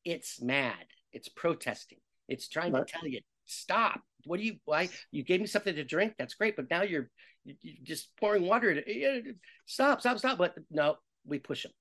it's 0.05 0.41
mad. 0.41 0.85
It's 1.11 1.29
protesting. 1.29 1.99
It's 2.27 2.47
trying 2.47 2.73
right. 2.73 2.85
to 2.85 2.93
tell 2.93 3.07
you, 3.07 3.21
stop. 3.45 4.01
What 4.25 4.37
do 4.37 4.45
you, 4.45 4.57
why? 4.65 4.89
You 5.11 5.23
gave 5.23 5.41
me 5.41 5.47
something 5.47 5.75
to 5.75 5.83
drink. 5.83 6.13
That's 6.17 6.35
great. 6.35 6.55
But 6.55 6.69
now 6.69 6.83
you're, 6.83 7.09
you're 7.43 7.75
just 7.83 8.15
pouring 8.17 8.45
water. 8.45 8.81
To, 8.81 9.33
stop, 9.65 10.01
stop, 10.01 10.19
stop. 10.19 10.37
But 10.37 10.55
no, 10.69 10.95
we 11.25 11.39
push 11.39 11.63
them. 11.63 11.71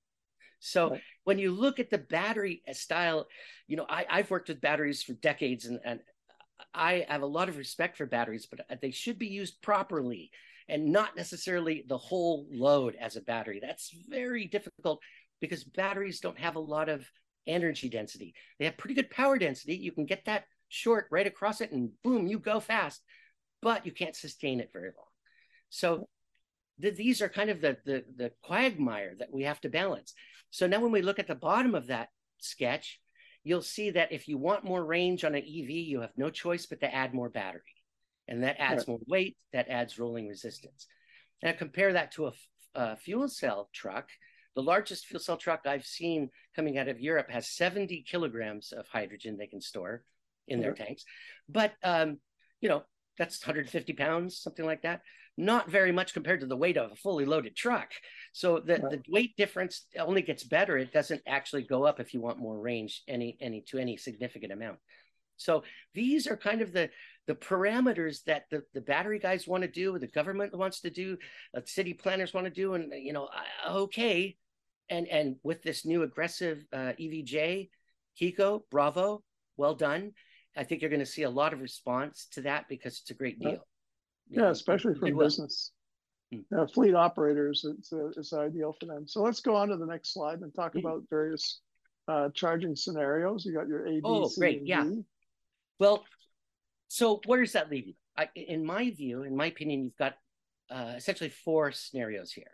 So 0.59 0.91
right. 0.91 1.01
when 1.23 1.39
you 1.39 1.51
look 1.51 1.79
at 1.79 1.89
the 1.89 1.97
battery 1.97 2.61
uh, 2.69 2.73
style, 2.73 3.27
you 3.67 3.77
know, 3.77 3.85
I, 3.89 4.05
I've 4.09 4.29
worked 4.29 4.49
with 4.49 4.61
batteries 4.61 5.01
for 5.03 5.13
decades 5.13 5.65
and, 5.65 5.79
and 5.83 5.99
I 6.73 7.05
have 7.07 7.21
a 7.21 7.27
lot 7.27 7.49
of 7.49 7.57
respect 7.57 7.97
for 7.97 8.05
batteries, 8.05 8.47
but 8.49 8.61
uh, 8.69 8.75
they 8.81 8.91
should 8.91 9.19
be 9.19 9.27
used 9.27 9.61
properly 9.61 10.31
and 10.67 10.91
not 10.91 11.15
necessarily 11.17 11.83
the 11.87 11.97
whole 11.97 12.47
load 12.51 12.95
as 12.99 13.15
a 13.15 13.21
battery. 13.21 13.59
That's 13.61 13.93
very 14.07 14.47
difficult 14.47 15.01
because 15.39 15.63
batteries 15.63 16.19
don't 16.19 16.39
have 16.39 16.55
a 16.55 16.59
lot 16.59 16.89
of 16.89 17.09
energy 17.47 17.89
density. 17.89 18.33
They 18.59 18.65
have 18.65 18.77
pretty 18.77 18.93
good 18.93 19.09
power 19.09 19.37
density. 19.37 19.75
You 19.75 19.91
can 19.91 20.05
get 20.05 20.25
that 20.25 20.45
short 20.69 21.07
right 21.11 21.27
across 21.27 21.61
it 21.61 21.71
and 21.71 21.89
boom, 22.03 22.27
you 22.27 22.39
go 22.39 22.59
fast, 22.59 23.01
but 23.61 23.85
you 23.85 23.91
can't 23.91 24.15
sustain 24.15 24.59
it 24.59 24.71
very 24.71 24.91
long. 24.95 25.07
So 25.69 26.07
th- 26.81 26.95
these 26.95 27.21
are 27.21 27.29
kind 27.29 27.49
of 27.49 27.61
the, 27.61 27.77
the, 27.85 28.05
the 28.15 28.31
quagmire 28.43 29.15
that 29.19 29.33
we 29.33 29.43
have 29.43 29.59
to 29.61 29.69
balance. 29.69 30.13
So 30.51 30.67
now 30.67 30.79
when 30.79 30.91
we 30.91 31.01
look 31.01 31.19
at 31.19 31.27
the 31.27 31.35
bottom 31.35 31.75
of 31.75 31.87
that 31.87 32.09
sketch, 32.39 32.99
you'll 33.43 33.61
see 33.61 33.91
that 33.91 34.11
if 34.11 34.27
you 34.27 34.37
want 34.37 34.63
more 34.63 34.83
range 34.83 35.23
on 35.23 35.35
an 35.35 35.41
EV, 35.41 35.69
you 35.69 36.01
have 36.01 36.17
no 36.17 36.29
choice 36.29 36.65
but 36.65 36.79
to 36.81 36.93
add 36.93 37.13
more 37.13 37.29
battery. 37.29 37.61
And 38.27 38.43
that 38.43 38.57
adds 38.59 38.87
more 38.87 38.99
weight, 39.07 39.35
that 39.51 39.67
adds 39.67 39.99
rolling 39.99 40.27
resistance. 40.27 40.87
Now 41.43 41.53
compare 41.53 41.93
that 41.93 42.11
to 42.13 42.27
a, 42.27 42.31
a 42.75 42.97
fuel 42.97 43.27
cell 43.27 43.69
truck. 43.73 44.07
The 44.55 44.63
largest 44.63 45.05
fuel 45.05 45.19
cell 45.19 45.37
truck 45.37 45.61
I've 45.65 45.85
seen 45.85 46.29
coming 46.55 46.77
out 46.77 46.87
of 46.87 46.99
Europe 46.99 47.29
has 47.31 47.49
70 47.49 48.05
kilograms 48.07 48.73
of 48.73 48.87
hydrogen 48.87 49.37
they 49.37 49.47
can 49.47 49.61
store 49.61 50.03
in 50.47 50.61
their 50.61 50.73
tanks. 50.73 51.03
But, 51.49 51.73
um, 51.83 52.19
you 52.59 52.69
know, 52.69 52.83
that's 53.17 53.45
150 53.45 53.93
pounds, 53.93 54.37
something 54.37 54.65
like 54.65 54.83
that 54.83 55.01
not 55.37 55.69
very 55.69 55.91
much 55.91 56.13
compared 56.13 56.41
to 56.41 56.45
the 56.45 56.57
weight 56.57 56.77
of 56.77 56.91
a 56.91 56.95
fully 56.95 57.25
loaded 57.25 57.55
truck. 57.55 57.91
So 58.33 58.59
the, 58.59 58.73
right. 58.73 58.91
the 58.91 59.01
weight 59.09 59.35
difference 59.37 59.85
only 59.97 60.21
gets 60.21 60.43
better. 60.43 60.77
It 60.77 60.93
doesn't 60.93 61.21
actually 61.25 61.63
go 61.63 61.85
up 61.85 61.99
if 61.99 62.13
you 62.13 62.21
want 62.21 62.39
more 62.39 62.59
range 62.59 63.01
any 63.07 63.37
any 63.41 63.61
to 63.69 63.77
any 63.77 63.97
significant 63.97 64.51
amount. 64.51 64.77
So 65.37 65.63
these 65.93 66.27
are 66.27 66.37
kind 66.37 66.61
of 66.61 66.71
the 66.71 66.89
the 67.27 67.35
parameters 67.35 68.23
that 68.25 68.45
the, 68.49 68.63
the 68.73 68.81
battery 68.81 69.19
guys 69.19 69.47
want 69.47 69.63
to 69.63 69.69
do, 69.69 69.97
the 69.97 70.07
government 70.07 70.55
wants 70.57 70.81
to 70.81 70.89
do, 70.89 71.17
uh, 71.55 71.61
city 71.65 71.93
planners 71.93 72.33
want 72.33 72.45
to 72.45 72.51
do, 72.51 72.73
and 72.73 72.91
you 72.93 73.13
know, 73.13 73.29
okay, 73.67 74.35
and 74.89 75.07
and 75.07 75.35
with 75.43 75.63
this 75.63 75.85
new 75.85 76.03
aggressive 76.03 76.63
uh, 76.73 76.93
EVJ, 76.99 77.69
HECO, 78.19 78.63
bravo, 78.69 79.23
well 79.57 79.75
done. 79.75 80.11
I 80.55 80.63
think 80.65 80.81
you're 80.81 80.89
going 80.89 80.99
to 80.99 81.05
see 81.05 81.23
a 81.23 81.29
lot 81.29 81.53
of 81.53 81.61
response 81.61 82.27
to 82.33 82.41
that 82.41 82.67
because 82.67 82.99
it's 82.99 83.11
a 83.11 83.15
great 83.15 83.39
deal. 83.39 83.65
Yeah, 84.31 84.49
especially 84.49 84.95
for 84.95 85.13
business. 85.13 85.71
Hmm. 86.33 86.65
fleet 86.73 86.95
operators, 86.95 87.65
it's, 87.65 87.91
uh, 87.91 88.07
it's 88.15 88.31
ideal 88.31 88.73
for 88.79 88.85
them. 88.85 89.05
So 89.05 89.21
let's 89.21 89.41
go 89.41 89.55
on 89.55 89.67
to 89.67 89.75
the 89.75 89.85
next 89.85 90.13
slide 90.13 90.39
and 90.39 90.53
talk 90.53 90.73
mm-hmm. 90.73 90.87
about 90.87 91.03
various 91.09 91.59
uh, 92.07 92.29
charging 92.33 92.75
scenarios. 92.75 93.45
You 93.45 93.53
got 93.53 93.67
your 93.67 93.85
A, 93.85 93.91
B, 93.91 94.01
oh, 94.03 94.27
C, 94.29 94.39
great. 94.39 94.61
yeah. 94.65 94.89
Well, 95.77 96.05
so 96.87 97.19
where 97.25 97.41
does 97.41 97.51
that 97.53 97.69
leave 97.69 97.87
you? 97.87 97.93
I, 98.17 98.29
in 98.35 98.65
my 98.65 98.91
view, 98.91 99.23
in 99.23 99.35
my 99.35 99.47
opinion, 99.47 99.83
you've 99.83 99.97
got 99.97 100.13
uh, 100.69 100.93
essentially 100.95 101.29
four 101.29 101.71
scenarios 101.71 102.31
here. 102.31 102.51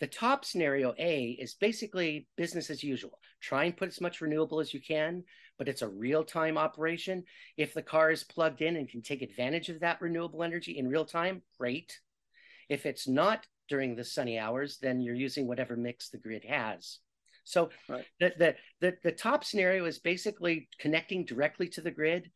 The 0.00 0.06
top 0.06 0.44
scenario 0.44 0.94
A 0.98 1.36
is 1.40 1.54
basically 1.54 2.28
business 2.36 2.70
as 2.70 2.84
usual. 2.84 3.18
Try 3.40 3.64
and 3.64 3.76
put 3.76 3.88
as 3.88 4.00
much 4.00 4.20
renewable 4.20 4.60
as 4.60 4.72
you 4.72 4.80
can, 4.80 5.24
but 5.58 5.68
it's 5.68 5.82
a 5.82 5.88
real 5.88 6.24
time 6.24 6.56
operation. 6.56 7.24
If 7.56 7.74
the 7.74 7.82
car 7.82 8.10
is 8.10 8.24
plugged 8.24 8.62
in 8.62 8.76
and 8.76 8.88
can 8.88 9.02
take 9.02 9.22
advantage 9.22 9.68
of 9.68 9.80
that 9.80 10.00
renewable 10.00 10.42
energy 10.42 10.78
in 10.78 10.88
real 10.88 11.04
time, 11.04 11.42
great. 11.58 11.98
If 12.68 12.86
it's 12.86 13.08
not 13.08 13.46
during 13.68 13.96
the 13.96 14.04
sunny 14.04 14.38
hours, 14.38 14.78
then 14.80 15.00
you're 15.00 15.14
using 15.14 15.46
whatever 15.46 15.76
mix 15.76 16.08
the 16.08 16.18
grid 16.18 16.44
has. 16.44 16.98
So 17.44 17.70
right. 17.88 18.04
the, 18.20 18.32
the, 18.38 18.54
the, 18.80 18.96
the 19.02 19.12
top 19.12 19.42
scenario 19.42 19.86
is 19.86 19.98
basically 19.98 20.68
connecting 20.78 21.24
directly 21.24 21.68
to 21.70 21.80
the 21.80 21.90
grid. 21.90 22.30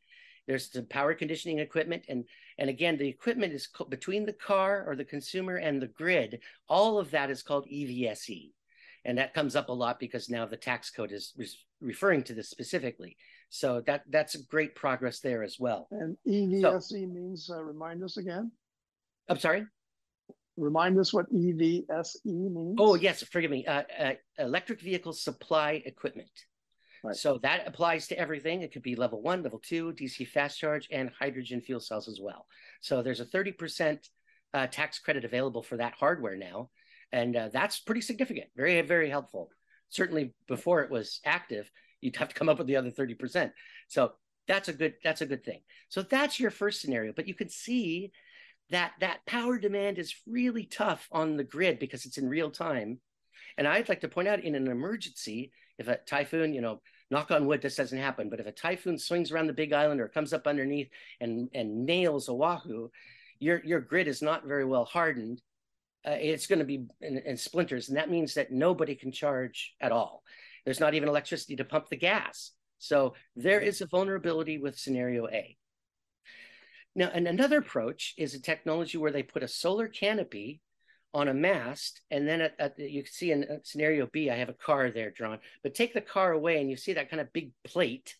There's 0.47 0.71
the 0.71 0.83
power 0.83 1.15
conditioning 1.15 1.59
equipment. 1.59 2.05
And, 2.09 2.25
and 2.59 2.69
again, 2.69 2.97
the 2.97 3.09
equipment 3.09 3.53
is 3.53 3.67
co- 3.67 3.85
between 3.85 4.27
the 4.27 4.33
car 4.33 4.85
or 4.87 4.97
the 4.97 5.05
consumer 5.05 5.57
and 5.57 5.81
the 5.81 5.89
grid. 5.89 6.41
All 6.69 6.99
of 6.99 7.11
that 7.13 7.31
is 7.31 7.43
called 7.43 7.67
EVSE. 7.67 8.51
And 9.05 9.19
that 9.19 9.35
comes 9.35 9.57
up 9.57 9.69
a 9.69 9.73
lot 9.73 9.99
because 9.99 10.29
now 10.29 10.47
the 10.47 10.57
tax 10.57 10.91
code 10.91 11.13
is 11.13 11.33
re- 11.37 11.49
referring 11.81 12.23
to 12.25 12.35
this 12.35 12.51
specifically. 12.51 13.17
So 13.51 13.83
that 13.87 14.03
that's 14.09 14.37
great 14.37 14.75
progress 14.75 15.21
there 15.21 15.43
as 15.43 15.57
well. 15.59 15.89
And 15.91 16.17
EVSE 16.27 16.83
so, 16.83 16.97
means, 16.97 17.51
uh, 17.53 17.63
remind 17.63 18.03
us 18.03 18.17
again. 18.17 18.53
I'm 19.29 19.39
sorry? 19.39 19.67
remind 20.57 20.99
us 20.99 21.13
what 21.13 21.33
EVSE 21.33 22.25
means? 22.25 22.77
Oh, 22.79 22.95
yes, 22.95 23.23
forgive 23.23 23.51
me. 23.51 23.67
Uh, 23.67 23.83
uh, 23.99 24.13
electric 24.39 24.81
vehicle 24.81 25.13
supply 25.13 25.83
equipment. 25.85 26.31
So 27.13 27.39
that 27.43 27.67
applies 27.67 28.07
to 28.09 28.19
everything. 28.19 28.63
It 28.63 28.73
could 28.73 28.83
be 28.83 28.95
level 28.95 29.21
one, 29.21 29.43
level 29.43 29.59
two, 29.59 29.93
DC 29.93 30.29
fast 30.29 30.59
charge, 30.59 30.89
and 30.93 31.11
hydrogen 31.19 31.61
fuel 31.61 31.81
cells 31.81 32.09
as 32.09 32.21
well. 32.23 32.47
So 32.81 33.03
there's 33.03 33.21
a 33.21 33.27
30% 33.27 33.99
uh, 34.55 34.67
tax 34.69 34.99
credit 34.99 35.25
available 35.25 35.63
for 35.63 35.77
that 35.79 35.95
hardware 35.95 36.37
now. 36.37 36.71
And 37.11 37.37
uh, 37.37 37.49
that's 37.53 37.81
pretty 37.81 38.01
significant, 38.01 38.47
very, 38.57 38.81
very 38.83 39.11
helpful. 39.11 39.51
Certainly 39.91 40.33
before 40.47 40.83
it 40.83 40.91
was 40.91 41.21
active, 41.25 41.71
you'd 42.01 42.17
have 42.17 42.29
to 42.29 42.35
come 42.35 42.49
up 42.49 42.59
with 42.59 42.67
the 42.67 42.77
other 42.77 42.91
30%. 42.91 43.51
So 43.89 44.13
that's 44.49 44.69
a 44.69 44.73
good, 44.73 44.95
that's 45.05 45.21
a 45.21 45.27
good 45.27 45.45
thing. 45.45 45.61
So 45.89 46.03
that's 46.03 46.41
your 46.41 46.51
first 46.51 46.81
scenario, 46.81 47.13
but 47.15 47.29
you 47.29 47.35
can 47.35 47.49
see 47.49 48.13
that 48.71 48.93
that 49.01 49.25
power 49.27 49.59
demand 49.59 49.99
is 49.99 50.15
really 50.27 50.65
tough 50.65 51.09
on 51.13 51.37
the 51.37 51.45
grid 51.45 51.79
because 51.79 52.07
it's 52.07 52.19
in 52.19 52.29
real 52.29 52.51
time. 52.51 52.99
And 53.59 53.69
I'd 53.69 53.89
like 53.89 54.01
to 54.01 54.09
point 54.09 54.29
out 54.29 54.43
in 54.43 54.55
an 54.55 54.69
emergency, 54.69 55.53
if 55.79 55.89
a 55.89 55.99
typhoon, 56.07 56.55
you 56.55 56.63
know, 56.63 56.81
knock 57.13 57.31
on 57.31 57.47
wood, 57.47 57.61
this 57.61 57.77
doesn't 57.77 57.99
happen, 57.99 58.31
but 58.31 58.41
if 58.41 58.47
a 58.47 58.53
typhoon 58.53 58.99
swings 58.99 59.31
around 59.31 59.47
the 59.47 59.53
big 59.53 59.73
island 59.73 60.01
or 60.01 60.09
comes 60.09 60.33
up 60.33 60.47
underneath 60.47 60.89
and, 61.21 61.49
and 61.55 61.85
nails 61.85 62.29
Oahu, 62.29 62.89
your, 63.39 63.63
your 63.65 63.81
grid 63.81 64.09
is 64.09 64.23
not 64.23 64.47
very 64.47 64.65
well 64.65 64.87
hardened. 64.87 65.43
Uh, 66.07 66.17
it's 66.19 66.47
going 66.47 66.59
to 66.59 66.65
be 66.65 66.87
in, 67.03 67.19
in 67.19 67.37
splinters. 67.37 67.89
And 67.89 67.99
that 67.99 68.11
means 68.11 68.35
that 68.35 68.51
nobody 68.51 68.95
can 68.95 69.13
charge 69.13 69.75
at 69.81 69.93
all. 69.93 70.23
There's 70.65 70.81
not 70.81 70.95
even 70.95 71.09
electricity 71.09 71.55
to 71.57 71.65
pump 71.65 71.89
the 71.91 71.97
gas. 71.97 72.53
So 72.79 73.15
there 73.37 73.61
is 73.61 73.81
a 73.81 73.87
vulnerability 73.87 74.59
with 74.59 74.79
scenario 74.79 75.29
A. 75.29 75.57
Now, 76.95 77.11
and 77.13 77.29
another 77.29 77.59
approach 77.59 78.15
is 78.17 78.35
a 78.35 78.41
technology 78.41 78.97
where 78.99 79.13
they 79.13 79.23
put 79.23 79.43
a 79.43 79.49
solar 79.49 79.87
canopy 79.87 80.61
on 81.15 81.29
a 81.29 81.35
mast, 81.35 82.01
and 82.11 82.27
then 82.27 82.41
at, 82.41 82.55
at, 82.59 82.79
you 82.79 83.03
can 83.03 83.13
see 83.13 83.33
in 83.33 83.45
uh, 83.45 83.57
scenario 83.63 84.09
B, 84.13 84.31
I 84.31 84.37
have 84.37 84.49
a 84.49 84.55
car 84.55 84.91
there 84.91 85.11
drawn, 85.11 85.39
but 85.63 85.75
take 85.75 85.95
the 85.95 86.01
car 86.01 86.33
away 86.33 86.61
and 86.61 86.71
you 86.71 86.77
see 86.77 86.95
that 86.95 87.11
kind 87.11 87.21
of 87.21 87.33
big 87.33 87.53
plate. 87.65 88.17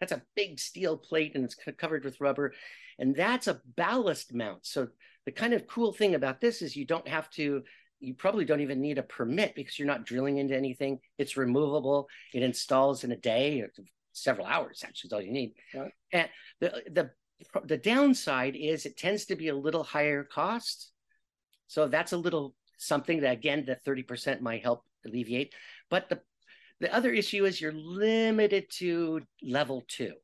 That's 0.00 0.12
a 0.12 0.22
big 0.36 0.58
steel 0.58 0.96
plate 0.96 1.34
and 1.34 1.44
it's 1.44 1.56
covered 1.78 2.04
with 2.04 2.20
rubber, 2.20 2.52
and 2.98 3.14
that's 3.14 3.46
a 3.46 3.60
ballast 3.76 4.34
mount. 4.34 4.66
So 4.66 4.88
the 5.24 5.32
kind 5.32 5.54
of 5.54 5.66
cool 5.66 5.92
thing 5.92 6.14
about 6.14 6.40
this 6.40 6.60
is 6.60 6.76
you 6.76 6.84
don't 6.84 7.08
have 7.08 7.30
to 7.30 7.62
you 8.00 8.14
probably 8.14 8.44
don't 8.44 8.60
even 8.60 8.80
need 8.80 8.98
a 8.98 9.02
permit 9.02 9.54
because 9.54 9.78
you're 9.78 9.88
not 9.88 10.04
drilling 10.04 10.38
into 10.38 10.56
anything. 10.56 10.98
It's 11.18 11.36
removable. 11.36 12.08
It 12.32 12.42
installs 12.42 13.04
in 13.04 13.12
a 13.12 13.16
day, 13.16 13.60
or 13.60 13.70
several 14.12 14.46
hours 14.46 14.82
actually 14.84 15.08
is 15.08 15.12
all 15.12 15.20
you 15.22 15.32
need. 15.32 15.54
Right. 15.74 15.92
And 16.12 16.28
the 16.60 16.82
the 16.90 17.10
the 17.64 17.78
downside 17.78 18.56
is 18.56 18.86
it 18.86 18.96
tends 18.96 19.26
to 19.26 19.36
be 19.36 19.48
a 19.48 19.56
little 19.56 19.82
higher 19.82 20.24
cost. 20.24 20.90
So 21.66 21.88
that's 21.88 22.12
a 22.12 22.16
little 22.18 22.54
something 22.78 23.20
that 23.20 23.32
again 23.32 23.64
the 23.64 23.76
30% 23.90 24.40
might 24.40 24.62
help 24.62 24.84
alleviate. 25.06 25.54
But 25.90 26.08
the 26.08 26.20
the 26.80 26.94
other 26.94 27.12
issue 27.12 27.44
is 27.44 27.60
you're 27.60 27.72
limited 27.72 28.66
to 28.78 29.20
level 29.42 29.84
two. 29.88 30.14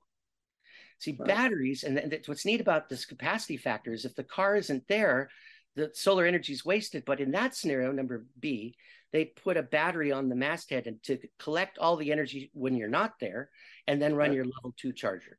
See, 0.99 1.17
right. 1.19 1.29
batteries, 1.29 1.85
and 1.85 1.97
th- 2.11 2.29
what's 2.29 2.45
neat 2.45 2.61
about 2.61 2.89
this 2.89 3.07
capacity 3.07 3.57
factor 3.57 3.93
is 3.93 4.05
if 4.05 4.15
the 4.15 4.25
car 4.25 4.57
isn't 4.57 4.87
there, 4.89 5.31
the 5.77 5.91
solar 5.95 6.27
energy 6.27 6.53
is 6.53 6.65
wasted. 6.65 7.05
But 7.07 7.21
in 7.21 7.31
that 7.31 7.55
scenario, 7.55 7.93
number 7.93 8.27
B, 8.39 8.75
they 9.13 9.27
put 9.27 9.57
a 9.57 9.63
battery 9.63 10.13
on 10.13 10.29
the 10.29 10.35
masthead 10.35 10.87
and 10.87 11.03
to 11.05 11.19
collect 11.39 11.79
all 11.79 11.97
the 11.97 12.13
energy 12.13 12.51
when 12.53 12.77
you're 12.77 12.89
not 12.89 13.15
there, 13.21 13.49
and 13.87 14.03
then 14.03 14.15
run 14.15 14.31
right. 14.31 14.37
your 14.37 14.45
level 14.45 14.75
two 14.77 14.93
charger. 14.93 15.39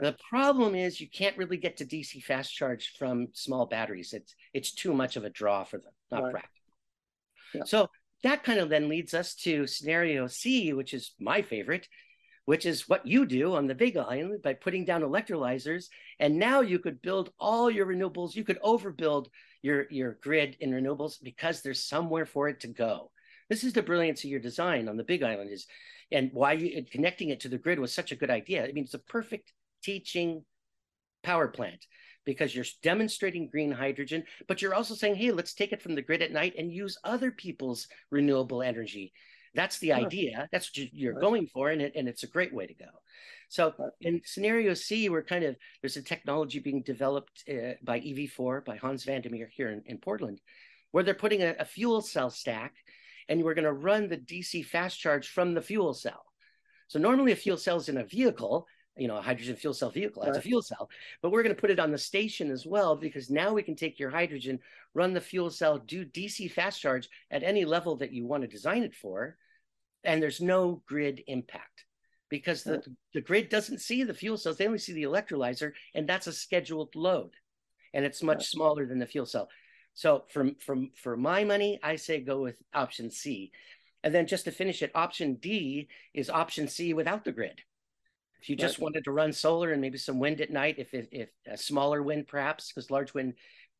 The 0.00 0.16
problem 0.28 0.74
is 0.74 1.00
you 1.00 1.08
can't 1.08 1.36
really 1.36 1.56
get 1.56 1.76
to 1.78 1.84
DC 1.84 2.22
fast 2.22 2.54
charge 2.54 2.94
from 2.98 3.28
small 3.32 3.66
batteries. 3.66 4.12
It's 4.12 4.34
it's 4.52 4.72
too 4.72 4.92
much 4.92 5.16
of 5.16 5.24
a 5.24 5.30
draw 5.30 5.64
for 5.64 5.78
them, 5.78 5.92
not 6.10 6.22
right. 6.24 6.32
practical. 6.32 6.72
Yeah. 7.54 7.64
So 7.64 7.88
that 8.22 8.42
kind 8.42 8.58
of 8.58 8.70
then 8.70 8.88
leads 8.88 9.14
us 9.14 9.34
to 9.36 9.66
scenario 9.66 10.26
C, 10.26 10.72
which 10.72 10.94
is 10.94 11.12
my 11.20 11.42
favorite, 11.42 11.86
which 12.46 12.66
is 12.66 12.88
what 12.88 13.06
you 13.06 13.26
do 13.26 13.54
on 13.54 13.66
the 13.66 13.74
Big 13.74 13.96
Island 13.96 14.42
by 14.42 14.54
putting 14.54 14.84
down 14.84 15.02
electrolyzers. 15.02 15.86
And 16.18 16.38
now 16.38 16.60
you 16.60 16.78
could 16.78 17.02
build 17.02 17.32
all 17.38 17.70
your 17.70 17.86
renewables. 17.86 18.34
You 18.34 18.44
could 18.44 18.60
overbuild 18.62 19.26
your, 19.62 19.86
your 19.90 20.18
grid 20.22 20.56
in 20.60 20.70
renewables 20.70 21.22
because 21.22 21.60
there's 21.60 21.86
somewhere 21.86 22.26
for 22.26 22.48
it 22.48 22.60
to 22.60 22.68
go. 22.68 23.10
This 23.50 23.62
is 23.62 23.74
the 23.74 23.82
brilliance 23.82 24.24
of 24.24 24.30
your 24.30 24.40
design 24.40 24.88
on 24.88 24.96
the 24.96 25.04
Big 25.04 25.22
Island 25.22 25.50
is, 25.50 25.66
and 26.10 26.30
why 26.32 26.52
you, 26.52 26.84
connecting 26.90 27.28
it 27.28 27.40
to 27.40 27.48
the 27.48 27.58
grid 27.58 27.78
was 27.78 27.92
such 27.92 28.10
a 28.10 28.16
good 28.16 28.30
idea. 28.30 28.64
I 28.64 28.72
mean, 28.72 28.84
it's 28.84 28.94
a 28.94 28.98
perfect 28.98 29.52
teaching 29.84 30.44
power 31.22 31.48
plant 31.48 31.86
because 32.24 32.54
you're 32.54 32.64
demonstrating 32.82 33.48
green 33.48 33.70
hydrogen, 33.70 34.24
but 34.48 34.62
you're 34.62 34.74
also 34.74 34.94
saying, 34.94 35.14
hey, 35.14 35.30
let's 35.30 35.54
take 35.54 35.72
it 35.72 35.82
from 35.82 35.94
the 35.94 36.02
grid 36.02 36.22
at 36.22 36.32
night 36.32 36.54
and 36.56 36.72
use 36.72 36.96
other 37.04 37.30
people's 37.30 37.86
renewable 38.10 38.62
energy. 38.62 39.12
That's 39.54 39.78
the 39.78 39.92
idea. 39.92 40.48
That's 40.50 40.70
what 40.76 40.92
you're 40.92 41.20
going 41.20 41.46
for, 41.46 41.70
and, 41.70 41.80
it, 41.80 41.92
and 41.94 42.08
it's 42.08 42.24
a 42.24 42.28
great 42.28 42.52
way 42.52 42.66
to 42.66 42.74
go. 42.74 42.90
So 43.48 43.72
in 44.00 44.20
scenario 44.24 44.74
C, 44.74 45.08
we're 45.08 45.22
kind 45.22 45.44
of 45.44 45.54
there's 45.80 45.96
a 45.96 46.02
technology 46.02 46.58
being 46.58 46.82
developed 46.82 47.44
uh, 47.48 47.74
by 47.84 48.00
EV4 48.00 48.64
by 48.64 48.76
Hans 48.76 49.04
van 49.04 49.20
der 49.20 49.30
Meer 49.30 49.48
here 49.54 49.70
in, 49.70 49.82
in 49.86 49.98
Portland, 49.98 50.40
where 50.90 51.04
they're 51.04 51.14
putting 51.14 51.42
a, 51.42 51.54
a 51.60 51.64
fuel 51.64 52.00
cell 52.00 52.30
stack, 52.30 52.74
and 53.28 53.44
we're 53.44 53.54
going 53.54 53.64
to 53.64 53.72
run 53.72 54.08
the 54.08 54.16
DC 54.16 54.64
fast 54.66 54.98
charge 54.98 55.28
from 55.28 55.54
the 55.54 55.62
fuel 55.62 55.94
cell. 55.94 56.24
So 56.88 56.98
normally 56.98 57.30
a 57.30 57.36
fuel 57.36 57.56
cell 57.56 57.76
is 57.76 57.88
in 57.88 57.98
a 57.98 58.04
vehicle, 58.04 58.66
you 58.96 59.08
know, 59.08 59.16
a 59.16 59.22
hydrogen 59.22 59.56
fuel 59.56 59.74
cell 59.74 59.90
vehicle 59.90 60.22
as 60.22 60.30
right. 60.30 60.38
a 60.38 60.42
fuel 60.42 60.62
cell, 60.62 60.88
but 61.20 61.32
we're 61.32 61.42
going 61.42 61.54
to 61.54 61.60
put 61.60 61.70
it 61.70 61.80
on 61.80 61.90
the 61.90 61.98
station 61.98 62.50
as 62.50 62.64
well 62.64 62.94
because 62.94 63.30
now 63.30 63.52
we 63.52 63.62
can 63.62 63.74
take 63.74 63.98
your 63.98 64.10
hydrogen, 64.10 64.60
run 64.94 65.12
the 65.12 65.20
fuel 65.20 65.50
cell, 65.50 65.78
do 65.78 66.04
DC 66.04 66.50
fast 66.52 66.80
charge 66.80 67.08
at 67.30 67.42
any 67.42 67.64
level 67.64 67.96
that 67.96 68.12
you 68.12 68.24
want 68.26 68.42
to 68.42 68.48
design 68.48 68.82
it 68.82 68.94
for, 68.94 69.36
and 70.04 70.22
there's 70.22 70.40
no 70.40 70.82
grid 70.86 71.22
impact 71.26 71.84
because 72.28 72.62
the, 72.62 72.74
right. 72.74 72.88
the 73.14 73.20
grid 73.20 73.48
doesn't 73.48 73.80
see 73.80 74.04
the 74.04 74.14
fuel 74.14 74.36
cells; 74.36 74.58
they 74.58 74.66
only 74.66 74.78
see 74.78 74.92
the 74.92 75.02
electrolyzer, 75.02 75.72
and 75.94 76.08
that's 76.08 76.28
a 76.28 76.32
scheduled 76.32 76.94
load, 76.94 77.32
and 77.92 78.04
it's 78.04 78.22
much 78.22 78.38
right. 78.38 78.44
smaller 78.44 78.86
than 78.86 78.98
the 79.00 79.06
fuel 79.06 79.26
cell. 79.26 79.48
So, 79.94 80.24
from 80.28 80.54
from 80.56 80.90
for 80.94 81.16
my 81.16 81.42
money, 81.42 81.80
I 81.82 81.96
say 81.96 82.20
go 82.20 82.40
with 82.40 82.62
option 82.72 83.10
C, 83.10 83.50
and 84.04 84.14
then 84.14 84.28
just 84.28 84.44
to 84.44 84.52
finish 84.52 84.82
it, 84.82 84.92
option 84.94 85.34
D 85.34 85.88
is 86.12 86.30
option 86.30 86.68
C 86.68 86.94
without 86.94 87.24
the 87.24 87.32
grid 87.32 87.62
if 88.44 88.50
you 88.50 88.56
just 88.56 88.76
right. 88.76 88.82
wanted 88.82 89.04
to 89.04 89.10
run 89.10 89.32
solar 89.32 89.72
and 89.72 89.80
maybe 89.80 89.96
some 89.96 90.18
wind 90.18 90.42
at 90.42 90.50
night, 90.50 90.74
if 90.76 90.92
if, 90.92 91.08
if 91.10 91.30
a 91.50 91.56
smaller 91.56 92.02
wind 92.02 92.28
perhaps, 92.28 92.70
because 92.70 92.90
large 92.90 93.14
wind 93.14 93.32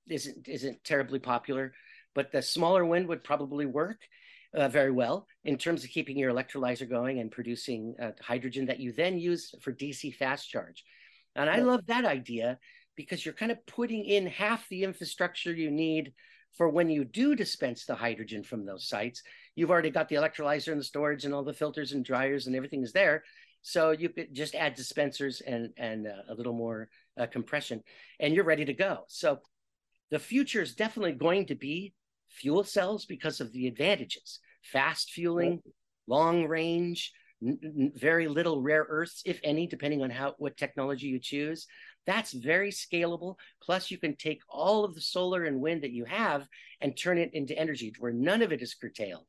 isn't 0.09 0.49
isn't 0.49 0.83
terribly 0.85 1.19
popular, 1.19 1.75
but 2.15 2.33
the 2.33 2.41
smaller 2.41 2.83
wind 2.87 3.07
would 3.09 3.23
probably 3.23 3.67
work 3.67 3.99
uh, 4.55 4.67
very 4.69 4.91
well 4.91 5.27
in 5.45 5.59
terms 5.59 5.85
of 5.85 5.91
keeping 5.91 6.17
your 6.17 6.33
electrolyzer 6.33 6.89
going 6.89 7.19
and 7.19 7.31
producing 7.31 7.95
uh, 8.01 8.13
hydrogen 8.23 8.65
that 8.65 8.81
you 8.81 8.91
then 8.91 9.19
use 9.19 9.55
for 9.61 9.71
DC 9.71 10.15
fast 10.15 10.49
charge. 10.49 10.83
And 11.37 11.51
I 11.51 11.59
love 11.59 11.85
that 11.89 12.07
idea 12.07 12.59
because 12.97 13.23
you're 13.23 13.35
kind 13.35 13.53
of 13.53 13.67
putting 13.67 14.07
in 14.07 14.27
half 14.27 14.67
the 14.71 14.83
infrastructure 14.83 15.53
you 15.53 15.71
need 15.71 16.15
for 16.57 16.71
when 16.71 16.89
you 16.89 17.05
do 17.05 17.35
dispense 17.35 17.85
the 17.85 17.95
hydrogen 17.95 18.43
from 18.43 18.65
those 18.65 18.89
sites. 18.89 19.23
You've 19.57 19.71
already 19.71 19.91
got 19.91 20.09
the 20.09 20.17
electrolyzer 20.17 20.69
and 20.69 20.81
the 20.81 20.85
storage 20.85 21.27
and 21.27 21.35
all 21.35 21.45
the 21.45 21.53
filters 21.53 21.93
and 21.93 22.03
dryers 22.03 22.47
and 22.47 22.57
everything 22.57 22.83
is 22.83 22.93
there. 22.93 23.25
So 23.67 23.93
you 23.93 24.11
could 24.11 24.35
just 24.35 24.55
add 24.55 24.75
dispensers 24.75 25.41
and 25.41 25.71
and 25.79 26.07
uh, 26.07 26.31
a 26.31 26.35
little 26.35 26.53
more 26.53 26.91
uh, 27.19 27.27
compression, 27.27 27.83
and 28.21 28.35
you're 28.35 28.45
ready 28.45 28.67
to 28.67 28.75
go. 28.75 29.05
So 29.09 29.39
the 30.11 30.19
future 30.19 30.61
is 30.61 30.75
definitely 30.75 31.13
going 31.13 31.47
to 31.47 31.55
be 31.55 31.95
fuel 32.29 32.63
cells 32.63 33.07
because 33.07 33.41
of 33.41 33.53
the 33.53 33.67
advantages: 33.67 34.39
fast 34.63 35.13
fueling, 35.13 35.63
long 36.07 36.45
range, 36.45 37.11
n- 37.43 37.59
n- 37.65 37.93
very 37.97 38.29
little 38.29 38.61
rare 38.61 38.85
earths, 38.87 39.23
if 39.25 39.41
any, 39.43 39.67
depending 39.67 40.03
on 40.03 40.11
how 40.11 40.35
what 40.37 40.59
technology 40.59 41.07
you 41.07 41.19
choose. 41.19 41.67
That's 42.07 42.33
very 42.33 42.71
scalable. 42.71 43.37
Plus, 43.63 43.91
you 43.91 43.97
can 43.97 44.15
take 44.15 44.43
all 44.47 44.85
of 44.85 44.95
the 44.95 45.01
solar 45.01 45.45
and 45.45 45.59
wind 45.59 45.85
that 45.85 45.93
you 45.93 46.05
have 46.05 46.47
and 46.83 46.95
turn 46.95 47.17
it 47.17 47.31
into 47.33 47.59
energy 47.59 47.95
where 47.99 48.13
none 48.13 48.43
of 48.43 48.53
it 48.53 48.61
is 48.61 48.75
curtailed. 48.75 49.25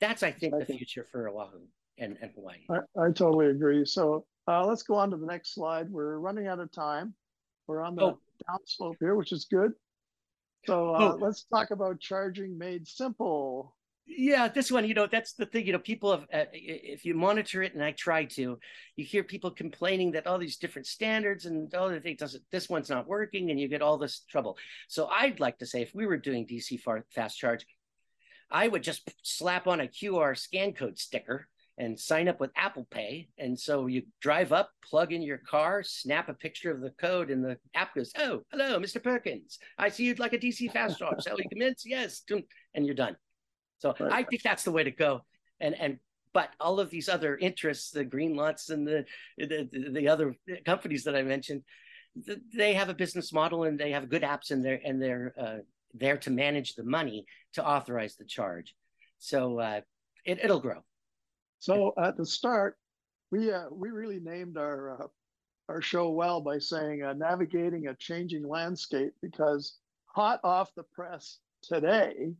That's, 0.00 0.24
I 0.24 0.32
think, 0.32 0.58
the 0.58 0.66
future 0.66 1.06
for 1.12 1.28
Oahu 1.28 1.68
and, 1.98 2.16
and 2.20 2.30
Hawaii. 2.34 2.58
I, 2.70 3.06
I 3.06 3.12
totally 3.12 3.46
agree. 3.46 3.84
So 3.84 4.24
uh, 4.48 4.64
let's 4.66 4.82
go 4.82 4.94
on 4.94 5.10
to 5.10 5.16
the 5.16 5.26
next 5.26 5.54
slide. 5.54 5.90
We're 5.90 6.18
running 6.18 6.46
out 6.46 6.60
of 6.60 6.70
time. 6.72 7.14
We're 7.66 7.82
on 7.82 7.96
the 7.96 8.02
oh. 8.02 8.18
downslope 8.48 8.96
here, 9.00 9.14
which 9.14 9.32
is 9.32 9.46
good. 9.46 9.72
So 10.66 10.94
uh, 10.94 11.12
oh. 11.12 11.18
let's 11.20 11.44
talk 11.44 11.70
about 11.70 12.00
charging 12.00 12.56
made 12.56 12.86
simple. 12.86 13.74
Yeah, 14.08 14.46
this 14.46 14.70
one, 14.70 14.86
you 14.86 14.94
know, 14.94 15.08
that's 15.10 15.32
the 15.32 15.46
thing. 15.46 15.66
You 15.66 15.72
know, 15.72 15.80
people 15.80 16.12
have, 16.12 16.26
uh, 16.32 16.44
if 16.52 17.04
you 17.04 17.14
monitor 17.14 17.64
it, 17.64 17.74
and 17.74 17.82
I 17.82 17.90
try 17.90 18.24
to, 18.24 18.58
you 18.94 19.04
hear 19.04 19.24
people 19.24 19.50
complaining 19.50 20.12
that 20.12 20.28
all 20.28 20.38
these 20.38 20.58
different 20.58 20.86
standards 20.86 21.44
and 21.44 21.74
all 21.74 21.88
the 21.88 21.98
things 21.98 22.20
doesn't, 22.20 22.44
this 22.52 22.68
one's 22.68 22.88
not 22.88 23.08
working, 23.08 23.50
and 23.50 23.58
you 23.58 23.66
get 23.66 23.82
all 23.82 23.98
this 23.98 24.20
trouble. 24.30 24.58
So 24.86 25.08
I'd 25.08 25.40
like 25.40 25.58
to 25.58 25.66
say, 25.66 25.82
if 25.82 25.92
we 25.92 26.06
were 26.06 26.18
doing 26.18 26.46
DC 26.46 26.80
fast 27.12 27.36
charge, 27.36 27.66
I 28.48 28.68
would 28.68 28.84
just 28.84 29.10
slap 29.24 29.66
on 29.66 29.80
a 29.80 29.88
QR 29.88 30.38
scan 30.38 30.72
code 30.72 31.00
sticker 31.00 31.48
and 31.78 31.98
sign 31.98 32.28
up 32.28 32.40
with 32.40 32.50
Apple 32.56 32.86
Pay. 32.90 33.28
And 33.38 33.58
so 33.58 33.86
you 33.86 34.02
drive 34.20 34.52
up, 34.52 34.70
plug 34.82 35.12
in 35.12 35.22
your 35.22 35.38
car, 35.38 35.82
snap 35.82 36.28
a 36.28 36.34
picture 36.34 36.70
of 36.70 36.80
the 36.80 36.90
code, 36.90 37.30
and 37.30 37.44
the 37.44 37.58
app 37.74 37.94
goes, 37.94 38.12
"Oh, 38.18 38.42
hello, 38.50 38.78
Mr. 38.78 39.02
Perkins. 39.02 39.58
I 39.78 39.88
see 39.88 40.04
you'd 40.04 40.18
like 40.18 40.32
a 40.32 40.38
DC 40.38 40.72
fast 40.72 40.98
charge. 40.98 41.22
Shall 41.24 41.36
we 41.36 41.46
commence? 41.48 41.84
Yes." 41.84 42.22
And 42.74 42.86
you're 42.86 42.94
done. 42.94 43.16
So 43.78 43.94
right. 44.00 44.12
I 44.12 44.22
think 44.22 44.42
that's 44.42 44.64
the 44.64 44.72
way 44.72 44.84
to 44.84 44.90
go. 44.90 45.22
And 45.60 45.74
and 45.74 45.98
but 46.32 46.50
all 46.60 46.80
of 46.80 46.90
these 46.90 47.08
other 47.08 47.36
interests, 47.36 47.90
the 47.90 48.04
Greenlots 48.04 48.70
and 48.70 48.86
the 48.86 49.04
the, 49.38 49.68
the 49.92 50.08
other 50.08 50.34
companies 50.64 51.04
that 51.04 51.16
I 51.16 51.22
mentioned, 51.22 51.62
they 52.54 52.74
have 52.74 52.88
a 52.88 52.94
business 52.94 53.32
model 53.32 53.64
and 53.64 53.78
they 53.78 53.92
have 53.92 54.08
good 54.08 54.22
apps 54.22 54.50
and 54.50 54.64
they're 54.64 54.80
and 54.84 55.00
they're 55.00 55.34
uh, 55.38 55.58
there 55.94 56.16
to 56.18 56.30
manage 56.30 56.74
the 56.74 56.84
money 56.84 57.26
to 57.54 57.66
authorize 57.66 58.16
the 58.16 58.24
charge. 58.24 58.74
So 59.18 59.60
uh, 59.60 59.80
it, 60.24 60.40
it'll 60.42 60.60
grow. 60.60 60.82
So 61.66 61.92
at 62.00 62.16
the 62.16 62.24
start, 62.24 62.78
we 63.32 63.50
uh, 63.50 63.64
we 63.72 63.90
really 63.90 64.20
named 64.20 64.56
our 64.56 65.02
uh, 65.02 65.06
our 65.68 65.82
show 65.82 66.10
well 66.10 66.40
by 66.40 66.60
saying 66.60 67.02
uh, 67.02 67.14
navigating 67.14 67.88
a 67.88 67.94
changing 67.96 68.46
landscape 68.46 69.14
because 69.20 69.78
hot 70.04 70.38
off 70.44 70.72
the 70.76 70.84
press 70.94 71.38
today, 71.64 72.34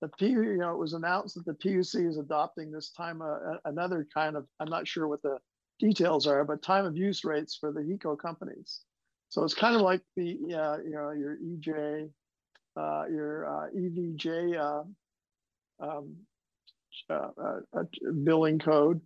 the 0.00 0.06
P 0.06 0.28
you 0.28 0.56
know 0.56 0.70
it 0.70 0.78
was 0.78 0.92
announced 0.92 1.34
that 1.34 1.46
the 1.46 1.54
PUC 1.54 2.08
is 2.08 2.16
adopting 2.16 2.70
this 2.70 2.90
time 2.90 3.22
uh, 3.22 3.56
another 3.64 4.06
kind 4.14 4.36
of 4.36 4.46
I'm 4.60 4.70
not 4.70 4.86
sure 4.86 5.08
what 5.08 5.22
the 5.22 5.38
details 5.80 6.28
are, 6.28 6.44
but 6.44 6.62
time 6.62 6.86
of 6.86 6.96
use 6.96 7.24
rates 7.24 7.56
for 7.56 7.72
the 7.72 7.80
HECO 7.80 8.16
companies. 8.20 8.82
So 9.30 9.42
it's 9.42 9.52
kind 9.52 9.74
of 9.74 9.82
like 9.82 10.02
the 10.14 10.38
uh, 10.54 10.76
you 10.84 10.92
know 10.92 11.10
your 11.10 11.38
EJ, 11.38 12.08
uh, 12.76 13.04
your 13.10 13.68
EVJ 13.74 14.86
um, 15.80 16.14
billing 18.24 18.58
code, 18.58 19.00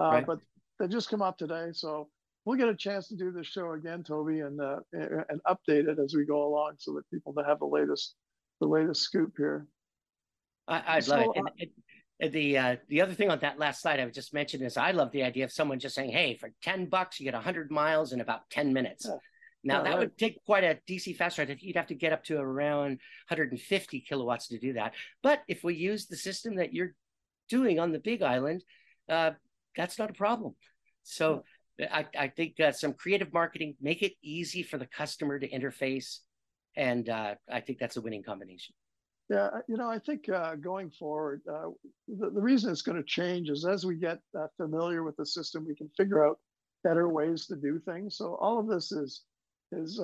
uh, 0.00 0.04
right. 0.04 0.26
but 0.26 0.38
they 0.78 0.88
just 0.88 1.10
come 1.10 1.22
up 1.22 1.38
today. 1.38 1.68
So 1.72 2.08
we'll 2.44 2.58
get 2.58 2.68
a 2.68 2.74
chance 2.74 3.08
to 3.08 3.16
do 3.16 3.30
this 3.30 3.46
show 3.46 3.72
again, 3.72 4.02
Toby, 4.02 4.40
and 4.40 4.60
and 4.60 5.40
update 5.46 5.88
it 5.88 5.98
as 5.98 6.14
we 6.14 6.24
go 6.24 6.46
along, 6.46 6.74
so 6.78 6.94
that 6.94 7.08
people 7.10 7.34
have 7.46 7.58
the 7.58 7.66
latest 7.66 8.14
the 8.60 8.66
latest 8.66 9.02
scoop 9.02 9.32
here. 9.36 9.66
I, 10.66 10.96
would 10.96 11.04
so, 11.04 11.16
love 11.16 11.36
it. 11.36 11.42
And, 11.58 11.70
and 12.20 12.32
the 12.32 12.58
uh, 12.58 12.76
the 12.88 13.00
other 13.00 13.14
thing 13.14 13.30
on 13.30 13.38
that 13.40 13.58
last 13.58 13.80
slide 13.80 14.00
I 14.00 14.04
would 14.04 14.14
just 14.14 14.34
mention 14.34 14.62
is 14.62 14.76
I 14.76 14.90
love 14.90 15.10
the 15.12 15.22
idea 15.22 15.44
of 15.44 15.52
someone 15.52 15.78
just 15.78 15.94
saying, 15.94 16.10
"Hey, 16.10 16.34
for 16.34 16.50
ten 16.62 16.86
bucks, 16.86 17.20
you 17.20 17.30
get 17.30 17.34
hundred 17.34 17.70
miles 17.70 18.12
in 18.12 18.20
about 18.20 18.50
ten 18.50 18.72
minutes." 18.72 19.06
Yeah. 19.08 19.16
Now 19.64 19.78
yeah, 19.78 19.82
that 19.82 19.90
right. 19.90 19.98
would 19.98 20.18
take 20.18 20.44
quite 20.44 20.64
a 20.64 20.78
DC 20.88 21.16
fast 21.16 21.36
charge. 21.36 21.50
You'd 21.60 21.76
have 21.76 21.88
to 21.88 21.94
get 21.94 22.12
up 22.12 22.22
to 22.24 22.38
around 22.38 23.00
150 23.28 24.00
kilowatts 24.00 24.48
to 24.48 24.58
do 24.58 24.74
that. 24.74 24.94
But 25.22 25.42
if 25.48 25.64
we 25.64 25.74
use 25.74 26.06
the 26.06 26.16
system 26.16 26.56
that 26.56 26.72
you're 26.72 26.94
doing 27.48 27.78
on 27.78 27.92
the 27.92 27.98
Big 27.98 28.22
Island, 28.22 28.62
uh, 29.08 29.32
that's 29.76 29.98
not 29.98 30.10
a 30.10 30.14
problem. 30.14 30.54
So 31.02 31.42
I, 31.80 32.06
I 32.18 32.28
think 32.28 32.60
uh, 32.60 32.72
some 32.72 32.92
creative 32.92 33.32
marketing, 33.32 33.76
make 33.80 34.02
it 34.02 34.12
easy 34.22 34.62
for 34.62 34.78
the 34.78 34.86
customer 34.86 35.38
to 35.38 35.48
interface. 35.48 36.18
And 36.76 37.08
uh, 37.08 37.34
I 37.50 37.60
think 37.60 37.78
that's 37.78 37.96
a 37.96 38.00
winning 38.00 38.22
combination. 38.22 38.74
Yeah, 39.30 39.48
you 39.68 39.76
know, 39.76 39.90
I 39.90 39.98
think 39.98 40.28
uh, 40.28 40.54
going 40.54 40.90
forward, 40.90 41.42
uh, 41.50 41.68
the, 42.08 42.30
the, 42.30 42.40
reason 42.40 42.70
it's 42.70 42.80
going 42.80 42.96
to 42.96 43.04
change 43.04 43.50
is 43.50 43.66
as 43.66 43.84
we 43.84 43.96
get 43.96 44.18
uh, 44.38 44.46
familiar 44.56 45.02
with 45.02 45.16
the 45.16 45.26
system, 45.26 45.66
we 45.68 45.74
can 45.74 45.90
figure 45.98 46.26
out 46.26 46.38
better 46.82 47.10
ways 47.10 47.46
to 47.46 47.56
do 47.56 47.78
things. 47.84 48.16
So 48.16 48.36
all 48.40 48.58
of 48.58 48.68
this 48.68 48.90
is 48.90 49.24
is 49.70 50.00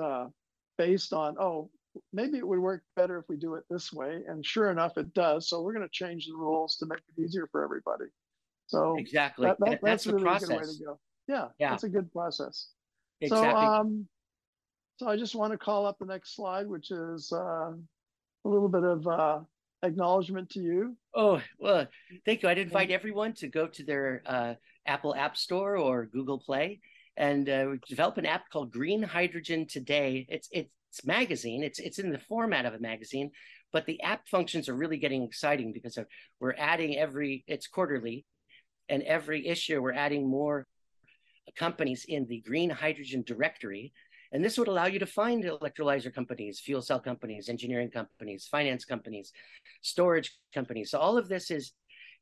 based 0.76 1.14
on, 1.14 1.36
oh, 1.40 1.70
maybe 2.12 2.38
it 2.38 2.46
would 2.46 2.58
work 2.58 2.82
better 2.96 3.18
if 3.18 3.24
we 3.28 3.36
do 3.36 3.54
it 3.54 3.64
this 3.70 3.92
way. 3.92 4.22
And 4.26 4.44
sure 4.44 4.70
enough, 4.70 4.96
it 4.96 5.14
does. 5.14 5.48
So 5.48 5.62
we're 5.62 5.74
going 5.74 5.86
to 5.86 5.92
change 5.92 6.26
the 6.26 6.36
rules 6.36 6.76
to 6.78 6.86
make 6.86 6.98
it 6.98 7.22
easier 7.22 7.48
for 7.50 7.64
everybody. 7.64 8.04
So 8.66 8.96
exactly, 8.96 9.46
that, 9.46 9.58
that, 9.60 9.80
that's, 9.82 9.82
that's 9.82 10.06
really 10.06 10.22
process. 10.22 10.48
a 10.48 10.52
good 10.52 10.60
way 10.60 10.66
to 10.66 10.84
go. 10.84 10.98
Yeah, 11.28 11.48
yeah, 11.58 11.70
that's 11.70 11.84
a 11.84 11.88
good 11.88 12.10
process. 12.12 12.68
Exactly. 13.20 13.50
So, 13.50 13.56
um, 13.56 14.06
so 14.96 15.08
I 15.08 15.16
just 15.16 15.34
want 15.34 15.52
to 15.52 15.58
call 15.58 15.86
up 15.86 15.98
the 15.98 16.06
next 16.06 16.34
slide, 16.34 16.66
which 16.66 16.90
is 16.90 17.30
uh, 17.32 17.72
a 17.72 18.48
little 18.48 18.68
bit 18.68 18.84
of 18.84 19.06
uh, 19.06 19.40
acknowledgement 19.82 20.50
to 20.50 20.60
you. 20.60 20.96
Oh 21.14 21.42
well, 21.58 21.86
thank 22.24 22.42
you. 22.42 22.48
I'd 22.48 22.58
invite 22.58 22.90
everyone 22.90 23.34
to 23.34 23.48
go 23.48 23.66
to 23.66 23.84
their 23.84 24.22
uh, 24.24 24.54
Apple 24.86 25.14
App 25.14 25.36
Store 25.36 25.76
or 25.76 26.06
Google 26.06 26.38
Play 26.38 26.80
and 27.16 27.48
uh, 27.48 27.66
develop 27.88 28.18
an 28.18 28.26
app 28.26 28.50
called 28.50 28.72
Green 28.72 29.02
Hydrogen 29.02 29.66
Today. 29.66 30.26
It's 30.28 30.48
it's 30.50 31.04
magazine. 31.04 31.62
It's 31.62 31.78
it's 31.78 31.98
in 31.98 32.10
the 32.10 32.18
format 32.18 32.66
of 32.66 32.74
a 32.74 32.78
magazine, 32.78 33.30
but 33.72 33.86
the 33.86 34.00
app 34.02 34.28
functions 34.28 34.68
are 34.68 34.74
really 34.74 34.98
getting 34.98 35.22
exciting 35.22 35.72
because 35.72 35.96
of, 35.96 36.06
we're 36.40 36.54
adding 36.58 36.96
every 36.96 37.44
it's 37.46 37.66
quarterly, 37.66 38.24
and 38.88 39.02
every 39.02 39.46
issue 39.46 39.80
we're 39.80 39.92
adding 39.92 40.28
more 40.28 40.66
companies 41.56 42.04
in 42.08 42.26
the 42.26 42.40
green 42.40 42.70
hydrogen 42.70 43.22
directory. 43.26 43.92
And 44.32 44.44
this 44.44 44.58
would 44.58 44.68
allow 44.68 44.86
you 44.86 44.98
to 44.98 45.06
find 45.06 45.44
electrolyzer 45.44 46.12
companies, 46.12 46.58
fuel 46.58 46.82
cell 46.82 46.98
companies, 46.98 47.48
engineering 47.48 47.90
companies, 47.90 48.48
finance 48.50 48.84
companies, 48.84 49.32
storage 49.82 50.36
companies. 50.52 50.90
So 50.90 50.98
all 50.98 51.16
of 51.16 51.28
this 51.28 51.50
is 51.50 51.72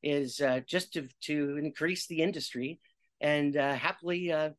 is 0.03 0.41
uh, 0.41 0.61
just 0.67 0.93
to 0.95 1.09
to 1.23 1.57
increase 1.57 2.07
the 2.07 2.21
industry, 2.23 2.81
and 3.21 3.57
uh, 3.57 3.75
happily 3.75 4.33
uh, 4.33 4.51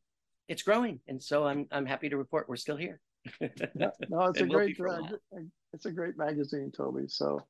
it's 0.48 0.62
growing. 0.62 1.00
And 1.08 1.22
so 1.22 1.46
I'm 1.46 1.66
I'm 1.70 1.86
happy 1.86 2.08
to 2.08 2.16
report 2.16 2.48
we're 2.48 2.56
still 2.56 2.76
here 2.76 3.00
no, 3.74 3.90
it's 4.26 4.40
a 4.40 4.46
great 4.46 4.78
uh, 4.80 5.00
it's 5.72 5.86
a 5.86 5.92
great 5.92 6.16
magazine, 6.16 6.70
Toby. 6.70 7.04
So 7.08 7.40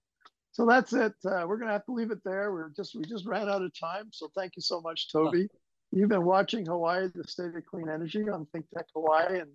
so 0.52 0.66
that's 0.66 0.92
it. 0.92 1.14
Uh, 1.24 1.44
we're 1.46 1.58
gonna 1.58 1.72
have 1.72 1.84
to 1.86 1.92
leave 1.92 2.10
it 2.10 2.22
there. 2.24 2.52
We're 2.52 2.70
just 2.70 2.94
we 2.94 3.04
just 3.04 3.26
ran 3.26 3.48
out 3.48 3.62
of 3.62 3.78
time. 3.78 4.08
So 4.12 4.30
thank 4.36 4.56
you 4.56 4.62
so 4.62 4.80
much, 4.80 5.10
Toby. 5.10 5.48
You've 5.90 6.08
been 6.08 6.24
watching 6.24 6.66
Hawaii, 6.66 7.08
the 7.14 7.24
state 7.24 7.54
of 7.54 7.66
clean 7.66 7.88
energy 7.88 8.28
on 8.28 8.46
Think 8.46 8.66
Tech 8.70 8.86
Hawaii, 8.94 9.40
and 9.40 9.50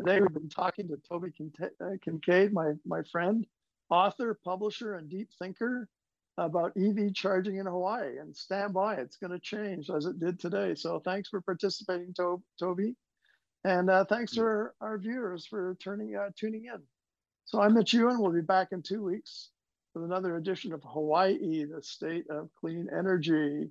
today 0.00 0.20
we've 0.20 0.32
been 0.32 0.48
talking 0.48 0.88
to 0.88 0.96
Toby 1.08 1.32
uh, 1.62 1.96
Kincaid, 2.02 2.52
my 2.52 2.72
my 2.86 3.02
friend, 3.10 3.46
author, 3.90 4.38
publisher, 4.44 4.94
and 4.94 5.08
deep 5.08 5.28
thinker 5.38 5.88
about 6.36 6.72
EV 6.76 7.14
charging 7.14 7.56
in 7.56 7.66
Hawaii. 7.66 8.18
And 8.18 8.36
stand 8.36 8.74
by, 8.74 8.96
it's 8.96 9.16
going 9.16 9.32
to 9.32 9.38
change 9.38 9.90
as 9.90 10.06
it 10.06 10.18
did 10.18 10.40
today. 10.40 10.74
So 10.74 11.00
thanks 11.00 11.28
for 11.28 11.40
participating, 11.40 12.14
to- 12.14 12.42
Toby. 12.58 12.96
And 13.64 13.88
uh, 13.88 14.04
thanks 14.04 14.32
to 14.32 14.42
our, 14.42 14.74
our, 14.80 14.98
viewers 14.98 15.46
for 15.46 15.76
turning 15.82 16.16
uh, 16.16 16.30
tuning 16.38 16.66
in. 16.66 16.82
So 17.46 17.60
I'm 17.60 17.74
Mitch 17.74 17.94
Ewan. 17.94 18.20
We'll 18.20 18.32
be 18.32 18.42
back 18.42 18.68
in 18.72 18.82
two 18.82 19.02
weeks 19.02 19.50
with 19.94 20.04
another 20.04 20.36
edition 20.36 20.72
of 20.72 20.82
Hawaii, 20.82 21.64
the 21.64 21.82
state 21.82 22.28
of 22.28 22.50
clean 22.60 22.88
energy. 22.92 23.70